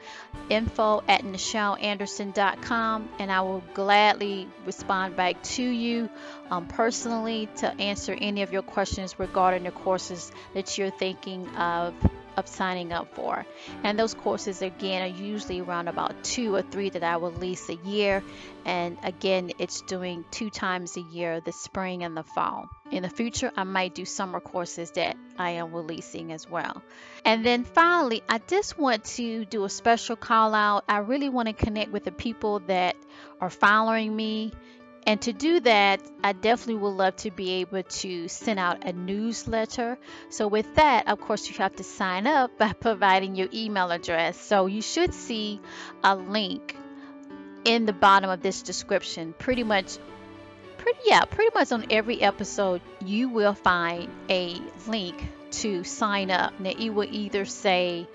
info 0.51 1.03
at 1.09 1.23
nichelanderson.com 1.23 3.09
and 3.19 3.33
I 3.33 3.41
will 3.41 3.63
gladly 3.73 4.49
respond 4.67 5.17
back 5.17 5.43
to 5.43 5.63
you 5.63 6.11
um, 6.51 6.67
personally 6.67 7.49
to 7.57 7.73
answer 7.81 8.17
any 8.19 8.43
of 8.43 8.53
your 8.53 8.63
questions 8.63 9.19
regarding 9.19 9.65
the 9.65 9.71
courses 9.71 10.31
that 10.55 10.77
you're 10.77 10.91
thinking 10.91 11.49
of 11.57 11.95
of 12.37 12.49
signing 12.49 12.93
up 12.93 13.15
for. 13.15 13.47
And 13.83 13.99
those 13.99 14.15
courses 14.15 14.63
again 14.63 15.03
are 15.03 15.15
usually 15.15 15.61
around 15.61 15.89
about 15.89 16.25
two 16.25 16.55
or 16.55 16.63
three 16.63 16.91
that 16.91 17.03
I 17.03 17.17
will 17.17 17.31
release 17.33 17.69
a 17.69 17.75
year. 17.75 18.23
And 18.65 18.97
again, 19.03 19.53
it's 19.59 19.83
doing 19.83 20.25
two 20.31 20.51
times 20.51 20.97
a 20.97 21.01
year, 21.01 21.41
the 21.41 21.53
spring 21.53 22.03
and 22.03 22.17
the 22.17 22.23
fall. 22.23 22.69
In 22.91 23.03
the 23.03 23.09
future, 23.09 23.51
I 23.57 23.65
might 23.65 23.95
do 23.95 24.05
summer 24.05 24.41
courses 24.41 24.91
that 24.93 25.17
I 25.39 25.51
am 25.51 25.73
releasing 25.73 26.33
as 26.33 26.49
well. 26.49 26.83
And 27.25 27.45
then 27.45 27.65
finally, 27.65 28.23
I 28.29 28.39
just 28.39 28.79
want 28.79 29.05
to 29.17 29.45
do 29.45 29.65
a 29.65 29.71
special 29.71 30.17
call 30.17 30.55
out. 30.55 30.85
I 30.89 30.99
really 30.99 31.29
want 31.29 31.49
to 31.49 31.55
connect 31.55 31.91
with 31.91 32.05
the 32.05 32.13
people 32.13 32.61
that 32.61 32.97
are 33.41 33.51
following 33.51 34.15
me 34.15 34.53
and 35.07 35.21
to 35.23 35.33
do 35.33 35.61
that, 35.61 36.01
I 36.23 36.33
definitely 36.33 36.77
would 36.77 36.97
love 36.97 37.17
to 37.17 37.31
be 37.31 37.53
able 37.61 37.83
to 37.83 38.29
send 38.29 38.59
out 38.59 38.87
a 38.87 38.93
newsletter. 38.93 39.99
So, 40.31 40.49
with 40.49 40.75
that, 40.77 41.09
of 41.09 41.21
course, 41.21 41.49
you 41.49 41.55
have 41.57 41.77
to 41.77 41.85
sign 41.85 42.27
up 42.27 42.59
by 42.59 42.73
providing 42.81 43.35
your 43.35 43.49
email 43.53 43.91
address. 43.91 44.41
So, 44.41 44.67
you 44.67 44.81
should 44.81 45.13
see 45.13 45.61
a 46.03 46.17
link 46.17 46.77
in 47.65 47.85
the 47.87 47.93
bottom 47.93 48.31
of 48.31 48.41
this 48.41 48.63
description. 48.63 49.35
Pretty 49.39 49.63
much, 49.63 49.99
pretty, 50.79 51.01
yeah, 51.05 51.25
pretty 51.25 51.51
much 51.55 51.71
on 51.73 51.87
every 51.91 52.23
episode, 52.23 52.81
you 53.05 53.29
will 53.29 53.55
find 53.55 54.09
a 54.31 54.59
link 54.87 55.23
to 55.51 55.85
sign 55.85 56.31
up. 56.31 56.59
Now, 56.61 56.71
it 56.71 56.91
will 56.91 57.09
either 57.11 57.45
say, 57.45 58.09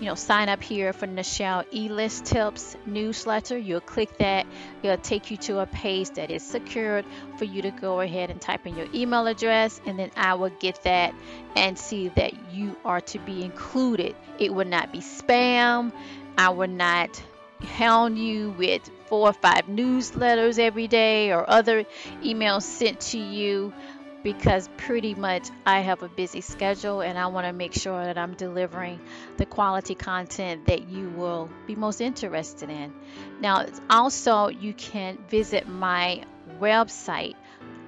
you 0.00 0.06
know, 0.06 0.14
sign 0.14 0.48
up 0.48 0.62
here 0.62 0.92
for 0.92 1.06
Nichel 1.06 1.64
E-List 1.72 2.26
Tips 2.26 2.76
newsletter. 2.84 3.56
You'll 3.56 3.80
click 3.80 4.18
that. 4.18 4.46
It'll 4.82 4.96
take 4.98 5.30
you 5.30 5.36
to 5.38 5.60
a 5.60 5.66
page 5.66 6.10
that 6.10 6.30
is 6.30 6.42
secured 6.42 7.04
for 7.38 7.44
you 7.44 7.62
to 7.62 7.70
go 7.70 8.00
ahead 8.00 8.30
and 8.30 8.40
type 8.40 8.66
in 8.66 8.76
your 8.76 8.88
email 8.94 9.26
address, 9.26 9.80
and 9.86 9.98
then 9.98 10.10
I 10.16 10.34
will 10.34 10.50
get 10.50 10.82
that 10.84 11.14
and 11.54 11.78
see 11.78 12.08
that 12.08 12.52
you 12.52 12.76
are 12.84 13.00
to 13.02 13.18
be 13.18 13.42
included. 13.42 14.14
It 14.38 14.52
will 14.52 14.66
not 14.66 14.92
be 14.92 14.98
spam. 14.98 15.92
I 16.36 16.50
will 16.50 16.68
not 16.68 17.22
hound 17.60 18.18
you 18.18 18.50
with 18.50 18.90
four 19.06 19.30
or 19.30 19.32
five 19.32 19.66
newsletters 19.66 20.58
every 20.58 20.88
day 20.88 21.32
or 21.32 21.48
other 21.48 21.84
emails 22.22 22.62
sent 22.62 23.00
to 23.00 23.18
you 23.18 23.72
because 24.22 24.68
pretty 24.76 25.14
much 25.14 25.48
I 25.64 25.80
have 25.80 26.02
a 26.02 26.08
busy 26.08 26.40
schedule 26.40 27.00
and 27.00 27.18
I 27.18 27.26
want 27.28 27.46
to 27.46 27.52
make 27.52 27.72
sure 27.72 28.04
that 28.04 28.18
I'm 28.18 28.34
delivering 28.34 29.00
the 29.36 29.46
quality 29.46 29.94
content 29.94 30.66
that 30.66 30.88
you 30.88 31.08
will 31.10 31.48
be 31.66 31.74
most 31.74 32.00
interested 32.00 32.70
in. 32.70 32.92
Now, 33.40 33.66
also, 33.88 34.48
you 34.48 34.74
can 34.74 35.18
visit 35.28 35.68
my 35.68 36.22
website 36.60 37.34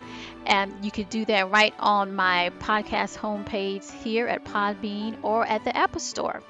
And 0.46 0.86
you 0.86 0.92
can 0.92 1.06
do 1.06 1.26
that 1.26 1.50
right 1.50 1.74
on 1.80 2.16
my 2.16 2.52
podcast 2.60 3.18
homepage 3.18 3.92
here 4.04 4.28
at 4.28 4.46
Podbean 4.46 5.18
or 5.24 5.44
at 5.44 5.64
the 5.64 5.76
Apple 5.76 6.00
Store. 6.00 6.44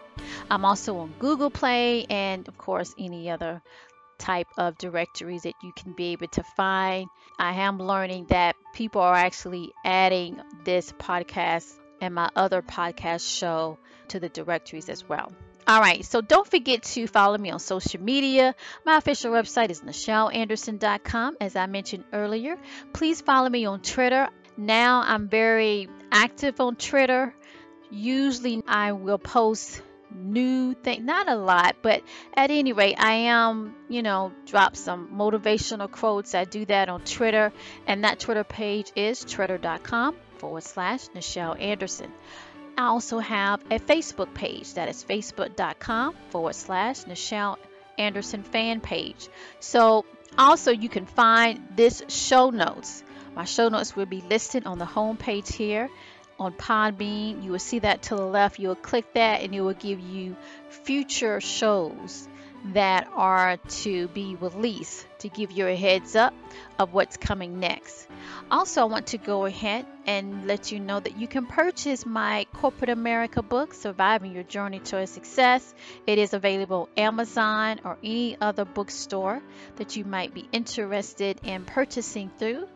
I'm 0.50 0.66
also 0.66 0.98
on 0.98 1.14
Google 1.20 1.50
Play 1.50 2.06
and, 2.10 2.48
of 2.48 2.58
course, 2.58 2.94
any 2.98 3.30
other 3.30 3.62
type 4.18 4.48
of 4.58 4.78
directories 4.78 5.44
that 5.44 5.56
you 5.62 5.72
can 5.76 5.94
be 5.94 6.14
able 6.14 6.28
to 6.28 6.44
find. 6.56 7.08
I 7.38 7.54
am 7.62 7.80
learning 7.80 8.28
that 8.30 8.56
people 8.74 9.02
are 9.02 9.16
actually 9.16 9.72
adding 9.84 10.40
this 10.64 10.92
podcast 10.94 11.72
and 12.02 12.14
my 12.14 12.30
other 12.36 12.62
podcast 12.62 13.30
show 13.38 13.78
to 14.10 14.20
the 14.20 14.30
directories 14.30 14.90
as 14.90 15.08
well. 15.08 15.32
All 15.68 15.82
right, 15.82 16.06
so 16.06 16.22
don't 16.22 16.48
forget 16.48 16.84
to 16.84 17.08
follow 17.08 17.38
me 17.40 17.50
on 17.50 17.60
social 17.60 18.00
media. 18.00 18.54
My 18.86 18.98
official 18.98 19.32
website 19.32 19.72
is 19.72 19.82
nichelanderson.com, 19.82 21.38
as 21.42 21.56
I 21.56 21.66
mentioned 21.66 22.04
earlier. 22.14 22.58
Please 22.94 23.22
follow 23.22 23.50
me 23.50 23.66
on 23.66 23.82
Twitter. 23.82 24.30
Now 24.58 25.02
I'm 25.02 25.28
very 25.28 25.90
active 26.12 26.62
on 26.62 26.76
Twitter. 26.76 27.34
Usually, 27.90 28.62
I 28.68 28.92
will 28.92 29.18
post 29.18 29.82
new 30.24 30.74
thing 30.74 31.06
not 31.06 31.28
a 31.28 31.36
lot 31.36 31.76
but 31.82 32.02
at 32.34 32.52
any 32.52 32.74
rate 32.74 32.96
i 32.98 33.14
am 33.14 33.76
you 33.90 34.02
know 34.02 34.32
drop 34.46 34.76
some 34.76 35.10
motivational 35.14 35.90
quotes. 35.90 36.34
I 36.34 36.46
do 36.46 36.66
that 36.66 36.90
on 36.90 37.02
twitter 37.02 37.52
and 37.88 38.04
that 38.04 38.20
twitter 38.20 38.44
page 38.44 38.92
is 38.96 39.24
twitter.com 39.24 40.16
forward 40.38 40.64
slash 40.64 41.08
nichel 41.10 41.60
anderson. 41.60 42.12
I 42.78 42.88
also 42.88 43.20
have 43.20 43.62
a 43.72 43.80
facebook 43.80 44.34
page. 44.34 44.74
That 44.74 44.90
is 44.90 45.04
facebook.com 45.04 46.16
forward 46.30 46.56
slash 46.56 47.04
nichel 47.06 47.58
anderson 47.98 48.44
fan 48.44 48.82
page. 48.82 49.30
So 49.60 50.06
also 50.38 50.72
you 50.72 50.90
can 50.90 51.06
find 51.06 51.68
this 51.76 52.04
show 52.10 52.50
notes. 52.50 53.04
My 53.34 53.46
show 53.46 53.70
notes 53.70 53.96
will 53.96 54.06
be 54.06 54.22
listed 54.22 54.66
on 54.66 54.78
the 54.78 54.86
home 54.86 55.18
page 55.18 55.54
here 55.54 55.90
on 56.40 56.54
Podbean. 56.54 57.44
You 57.44 57.52
will 57.52 57.60
see 57.60 57.80
that 57.80 58.04
to 58.04 58.16
the 58.16 58.26
left. 58.26 58.60
You 58.60 58.70
will 58.70 58.76
click 58.76 59.14
that 59.14 59.42
and 59.42 59.54
it 59.54 59.62
will 59.62 59.74
give 59.74 60.00
you 60.00 60.36
future 60.70 61.42
shows 61.42 62.28
that 62.74 63.08
are 63.14 63.58
to 63.58 64.08
be 64.10 64.36
released 64.36 65.06
to 65.20 65.30
give 65.30 65.52
you 65.52 65.68
a 65.68 65.76
heads 65.76 66.16
up 66.16 66.34
of 66.80 66.94
what's 66.94 67.18
coming 67.18 67.60
next. 67.60 68.08
Also, 68.50 68.82
I 68.82 68.86
want 68.86 69.08
to 69.08 69.18
go 69.18 69.46
ahead 69.46 69.86
and 70.06 70.48
let 70.48 70.72
you 70.72 70.80
know 70.80 71.00
that 71.00 71.18
you 71.18 71.28
can 71.28 71.46
purchase 71.46 72.06
my 72.06 72.46
Corporate 72.54 72.90
America 72.90 73.42
book, 73.42 73.74
Surviving 73.74 74.34
Your 74.34 74.44
Journey 74.44 74.80
to 74.80 74.98
a 74.98 75.08
Success. 75.08 75.74
It 76.08 76.18
is 76.18 76.34
available 76.34 76.90
Amazon 76.98 77.82
or 77.84 77.98
any 78.04 78.38
other 78.40 78.66
bookstore 78.66 79.42
that 79.76 79.96
you 79.96 80.06
might 80.06 80.34
be 80.34 80.48
interested 80.52 81.40
in 81.44 81.66
purchasing 81.66 82.32
through. 82.38 82.68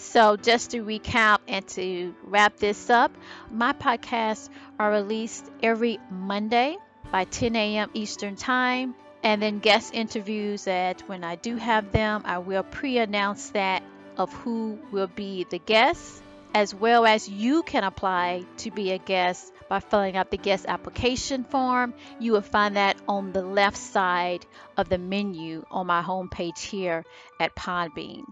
So, 0.00 0.36
just 0.36 0.70
to 0.70 0.84
recap 0.84 1.40
and 1.48 1.66
to 1.68 2.14
wrap 2.22 2.56
this 2.56 2.88
up, 2.88 3.10
my 3.50 3.72
podcasts 3.72 4.48
are 4.78 4.92
released 4.92 5.50
every 5.60 5.98
Monday 6.08 6.78
by 7.10 7.24
10 7.24 7.56
a.m. 7.56 7.90
Eastern 7.94 8.36
Time. 8.36 8.94
And 9.24 9.42
then 9.42 9.58
guest 9.58 9.92
interviews 9.92 10.64
that 10.64 11.00
when 11.08 11.24
I 11.24 11.34
do 11.34 11.56
have 11.56 11.90
them, 11.90 12.22
I 12.24 12.38
will 12.38 12.62
pre 12.62 12.98
announce 12.98 13.50
that 13.50 13.82
of 14.16 14.32
who 14.32 14.78
will 14.92 15.08
be 15.08 15.44
the 15.50 15.58
guests, 15.58 16.22
as 16.54 16.72
well 16.72 17.04
as 17.04 17.28
you 17.28 17.64
can 17.64 17.82
apply 17.82 18.44
to 18.58 18.70
be 18.70 18.92
a 18.92 18.98
guest 18.98 19.52
by 19.68 19.80
filling 19.80 20.16
out 20.16 20.30
the 20.30 20.36
guest 20.36 20.64
application 20.68 21.42
form. 21.42 21.92
You 22.20 22.32
will 22.32 22.40
find 22.40 22.76
that 22.76 22.96
on 23.08 23.32
the 23.32 23.42
left 23.42 23.76
side 23.76 24.46
of 24.76 24.88
the 24.88 24.98
menu 24.98 25.64
on 25.72 25.88
my 25.88 26.02
homepage 26.02 26.60
here 26.60 27.04
at 27.40 27.56
Podbean. 27.56 28.24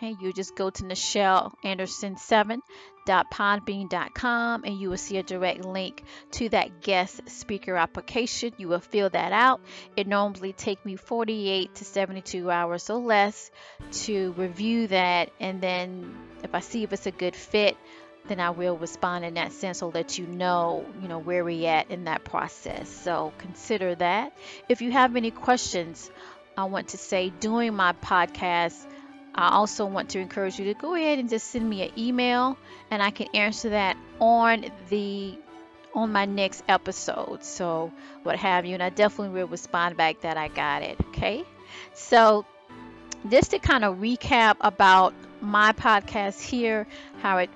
Okay, 0.00 0.16
you 0.20 0.32
just 0.32 0.54
go 0.54 0.70
to 0.70 0.84
Nichel 0.84 1.52
Anderson 1.64 2.14
7.podbean.com 2.14 4.62
and 4.62 4.80
you 4.80 4.90
will 4.90 4.96
see 4.96 5.16
a 5.16 5.24
direct 5.24 5.64
link 5.64 6.04
to 6.30 6.48
that 6.50 6.82
guest 6.82 7.28
speaker 7.28 7.74
application. 7.74 8.52
You 8.58 8.68
will 8.68 8.78
fill 8.78 9.10
that 9.10 9.32
out. 9.32 9.60
It 9.96 10.06
normally 10.06 10.52
takes 10.52 10.84
me 10.84 10.94
48 10.94 11.74
to 11.74 11.84
72 11.84 12.48
hours 12.48 12.88
or 12.90 13.00
less 13.00 13.50
to 14.04 14.30
review 14.36 14.86
that 14.86 15.32
and 15.40 15.60
then 15.60 16.14
if 16.44 16.54
I 16.54 16.60
see 16.60 16.84
if 16.84 16.92
it's 16.92 17.06
a 17.06 17.10
good 17.10 17.34
fit, 17.34 17.76
then 18.28 18.38
I 18.38 18.50
will 18.50 18.76
respond 18.76 19.24
in 19.24 19.34
that 19.34 19.50
sense 19.50 19.82
or 19.82 19.90
let 19.90 20.16
you 20.16 20.28
know, 20.28 20.86
you 21.02 21.08
know, 21.08 21.18
where 21.18 21.44
we're 21.44 21.68
at 21.68 21.90
in 21.90 22.04
that 22.04 22.22
process. 22.22 22.88
So 22.88 23.32
consider 23.38 23.96
that. 23.96 24.32
If 24.68 24.80
you 24.80 24.92
have 24.92 25.16
any 25.16 25.32
questions, 25.32 26.08
I 26.56 26.66
want 26.66 26.86
to 26.88 26.98
say 26.98 27.32
during 27.40 27.74
my 27.74 27.94
podcast, 27.94 28.86
I 29.38 29.50
also 29.50 29.86
want 29.86 30.08
to 30.10 30.18
encourage 30.18 30.58
you 30.58 30.64
to 30.64 30.74
go 30.74 30.96
ahead 30.96 31.20
and 31.20 31.28
just 31.28 31.46
send 31.46 31.70
me 31.70 31.82
an 31.82 31.96
email 31.96 32.58
and 32.90 33.00
I 33.00 33.12
can 33.12 33.28
answer 33.34 33.68
that 33.68 33.96
on 34.18 34.66
the 34.88 35.38
on 35.94 36.10
my 36.10 36.24
next 36.24 36.64
episode. 36.66 37.44
So 37.44 37.92
what 38.24 38.36
have 38.36 38.66
you 38.66 38.74
and 38.74 38.82
I 38.82 38.88
definitely 38.90 39.40
will 39.40 39.46
respond 39.46 39.96
back 39.96 40.22
that 40.22 40.36
I 40.36 40.48
got 40.48 40.82
it. 40.82 40.98
Okay. 41.10 41.44
So 41.94 42.46
just 43.30 43.52
to 43.52 43.60
kind 43.60 43.84
of 43.84 43.98
recap 43.98 44.56
about 44.60 45.14
my 45.40 45.70
podcast 45.70 46.42
here, 46.42 46.88
how 47.20 47.38
it 47.38 47.50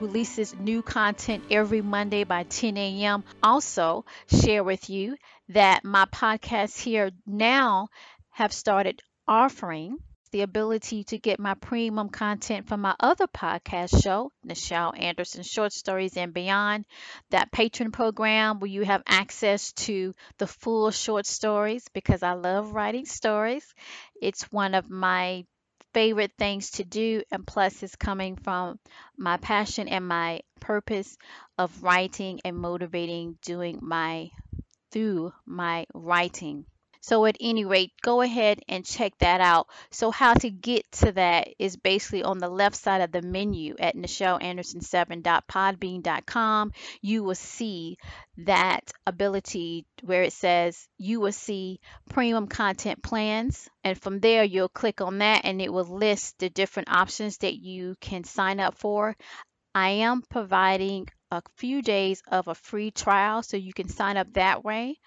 releases 0.00 0.56
new 0.56 0.82
content 0.82 1.44
every 1.48 1.80
Monday 1.80 2.24
by 2.24 2.42
10 2.42 2.76
a.m. 2.76 3.22
Also, 3.40 4.04
share 4.26 4.64
with 4.64 4.90
you 4.90 5.16
that 5.50 5.84
my 5.84 6.06
podcasts 6.06 6.80
here 6.80 7.12
now 7.24 7.88
have 8.30 8.52
started 8.52 9.00
offering 9.28 9.98
the 10.32 10.42
ability 10.42 11.04
to 11.04 11.18
get 11.18 11.38
my 11.40 11.54
premium 11.54 12.08
content 12.08 12.68
from 12.68 12.80
my 12.80 12.94
other 13.00 13.26
podcast 13.26 14.02
show, 14.02 14.32
Nichel 14.46 14.92
Anderson 14.96 15.42
Short 15.42 15.72
Stories 15.72 16.16
and 16.16 16.32
Beyond, 16.32 16.84
that 17.30 17.52
patron 17.52 17.92
program 17.92 18.60
where 18.60 18.70
you 18.70 18.82
have 18.82 19.02
access 19.06 19.72
to 19.72 20.14
the 20.38 20.46
full 20.46 20.90
short 20.90 21.26
stories 21.26 21.84
because 21.92 22.22
I 22.22 22.32
love 22.32 22.72
writing 22.72 23.06
stories. 23.06 23.74
It's 24.20 24.50
one 24.52 24.74
of 24.74 24.88
my 24.90 25.44
favorite 25.92 26.32
things 26.38 26.70
to 26.72 26.84
do, 26.84 27.22
and 27.30 27.46
plus, 27.46 27.82
it's 27.82 27.96
coming 27.96 28.36
from 28.36 28.78
my 29.16 29.36
passion 29.38 29.88
and 29.88 30.06
my 30.06 30.40
purpose 30.60 31.16
of 31.58 31.82
writing 31.82 32.40
and 32.44 32.56
motivating 32.56 33.36
doing 33.42 33.78
my 33.82 34.30
through 34.92 35.32
my 35.46 35.86
writing. 35.94 36.66
So 37.02 37.24
at 37.24 37.38
any 37.40 37.64
rate, 37.64 37.92
go 38.02 38.20
ahead 38.20 38.60
and 38.68 38.84
check 38.84 39.16
that 39.18 39.40
out. 39.40 39.68
So 39.90 40.10
how 40.10 40.34
to 40.34 40.50
get 40.50 40.92
to 40.92 41.12
that 41.12 41.48
is 41.58 41.76
basically 41.76 42.22
on 42.22 42.36
the 42.38 42.48
left 42.48 42.76
side 42.76 43.00
of 43.00 43.10
the 43.10 43.22
menu 43.22 43.74
at 43.78 43.96
nichelanderson7.podbean.com. 43.96 46.72
You 47.00 47.24
will 47.24 47.34
see 47.34 47.96
that 48.38 48.92
ability 49.06 49.86
where 50.02 50.24
it 50.24 50.34
says 50.34 50.88
you 50.98 51.20
will 51.20 51.32
see 51.32 51.80
premium 52.10 52.46
content 52.46 53.02
plans. 53.02 53.70
And 53.82 53.98
from 54.00 54.20
there, 54.20 54.44
you'll 54.44 54.68
click 54.68 55.00
on 55.00 55.18
that 55.18 55.44
and 55.44 55.60
it 55.62 55.72
will 55.72 55.84
list 55.84 56.38
the 56.38 56.50
different 56.50 56.92
options 56.92 57.38
that 57.38 57.54
you 57.54 57.96
can 58.00 58.24
sign 58.24 58.60
up 58.60 58.76
for. 58.76 59.16
I 59.74 59.88
am 59.90 60.22
providing 60.22 61.08
a 61.30 61.42
few 61.56 61.80
days 61.80 62.22
of 62.28 62.48
a 62.48 62.54
free 62.54 62.90
trial 62.90 63.42
so 63.42 63.56
you 63.56 63.72
can 63.72 63.88
sign 63.88 64.16
up 64.16 64.32
that 64.34 64.64
way 64.64 64.98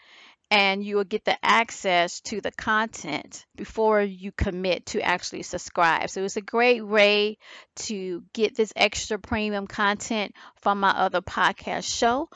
and 0.53 0.83
you 0.83 0.97
will 0.97 1.03
get 1.03 1.25
the 1.25 1.35
access 1.43 2.21
to 2.21 2.39
the 2.39 2.51
content 2.51 3.43
before 3.55 3.99
you 4.03 4.31
commit 4.31 4.85
to 4.85 5.01
actually 5.01 5.41
subscribe. 5.41 6.11
So 6.11 6.23
it's 6.23 6.37
a 6.37 6.41
great 6.41 6.85
way 6.85 7.39
to 7.77 8.23
get 8.33 8.55
this 8.55 8.71
extra 8.75 9.17
premium 9.17 9.65
content 9.65 10.35
from 10.57 10.79
my 10.79 10.91
other 10.91 11.21
podcast 11.21 11.91
show 11.91 12.29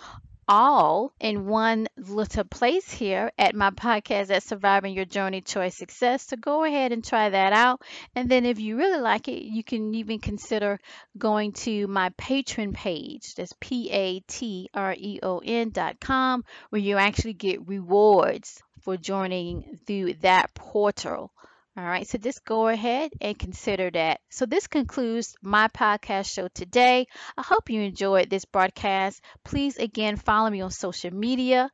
all 0.48 1.14
in 1.20 1.46
one 1.46 1.88
little 1.98 2.44
place 2.44 2.90
here 2.90 3.32
at 3.38 3.56
my 3.56 3.70
podcast 3.72 4.32
at 4.32 4.44
Surviving 4.44 4.94
Your 4.94 5.06
Journey 5.06 5.42
Towards 5.42 5.76
Success. 5.76 6.24
So 6.28 6.38
go 6.38 6.64
ahead 6.64 6.92
and 6.92 7.04
try 7.04 7.30
that 7.30 7.54
out. 7.54 7.82
And 8.16 8.30
then 8.30 8.46
if 8.46 8.60
you 8.60 8.78
really 8.78 9.00
like 9.00 9.28
it, 9.28 9.44
you 9.44 9.64
can 9.64 9.94
even 9.96 10.20
consider 10.20 10.80
going 11.18 11.52
to 11.54 11.88
my 11.88 12.10
Patreon 12.12 12.74
page. 12.74 13.36
That's 13.36 13.54
P 13.60 13.90
A 13.92 14.20
T 14.22 14.70
R 14.74 14.96
E 14.98 15.20
O 15.22 15.42
N 15.44 15.72
dot 15.72 16.00
com, 16.00 16.44
where 16.70 16.82
you 16.82 16.98
actually 16.98 17.34
get 17.34 17.68
rewards 17.68 18.62
for 18.82 18.96
joining 18.96 19.80
through 19.86 20.14
that 20.22 20.54
portal. 20.54 21.32
All 21.78 21.84
right, 21.84 22.08
so 22.08 22.18
just 22.18 22.44
go 22.44 22.70
ahead 22.70 23.12
and 23.22 23.38
consider 23.38 23.92
that. 23.92 24.20
So, 24.32 24.48
this 24.48 24.66
concludes 24.66 25.36
my 25.44 25.68
podcast 25.68 26.34
show 26.34 26.48
today. 26.48 27.06
I 27.38 27.44
hope 27.44 27.70
you 27.70 27.82
enjoyed 27.82 28.32
this 28.32 28.46
broadcast. 28.46 29.22
Please, 29.44 29.78
again, 29.78 30.16
follow 30.16 30.50
me 30.50 30.62
on 30.62 30.72
social 30.72 31.14
media. 31.14 31.70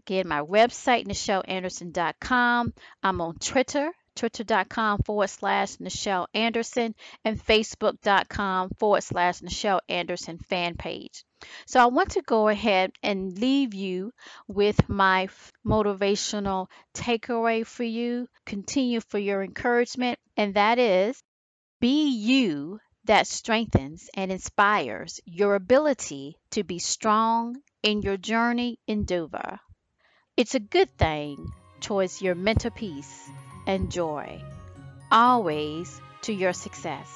Again, 0.00 0.28
my 0.28 0.42
website, 0.42 1.06
NichelAnderson.com. 1.06 2.74
I'm 3.02 3.20
on 3.22 3.36
Twitter, 3.36 3.90
twitter.com 4.16 5.02
forward 5.04 5.30
slash 5.30 5.76
Nichel 5.76 6.26
Anderson, 6.34 6.94
and 7.24 7.38
facebook.com 7.38 8.70
forward 8.78 9.02
slash 9.02 9.40
Nichel 9.40 9.80
Anderson 9.88 10.38
fan 10.38 10.74
page. 10.74 11.24
So 11.66 11.80
I 11.80 11.86
want 11.86 12.12
to 12.12 12.22
go 12.22 12.48
ahead 12.48 12.92
and 13.02 13.38
leave 13.38 13.74
you 13.74 14.12
with 14.48 14.88
my 14.88 15.28
motivational 15.64 16.68
takeaway 16.94 17.64
for 17.64 17.84
you, 17.84 18.26
continue 18.44 19.00
for 19.00 19.18
your 19.18 19.42
encouragement, 19.42 20.18
and 20.36 20.54
that 20.54 20.78
is 20.78 21.22
be 21.78 22.08
you 22.08 22.80
that 23.04 23.26
strengthens 23.26 24.10
and 24.14 24.32
inspires 24.32 25.20
your 25.24 25.54
ability 25.54 26.38
to 26.50 26.64
be 26.64 26.78
strong 26.78 27.56
in 27.82 28.02
your 28.02 28.16
journey 28.16 28.78
endeavor. 28.86 29.60
It's 30.36 30.54
a 30.54 30.60
good 30.60 30.96
thing 30.98 31.52
towards 31.80 32.20
your 32.20 32.34
mental 32.34 32.70
peace 32.70 33.30
and 33.66 33.90
joy, 33.90 34.40
always 35.10 36.00
to 36.22 36.32
your 36.32 36.52
success. 36.52 37.08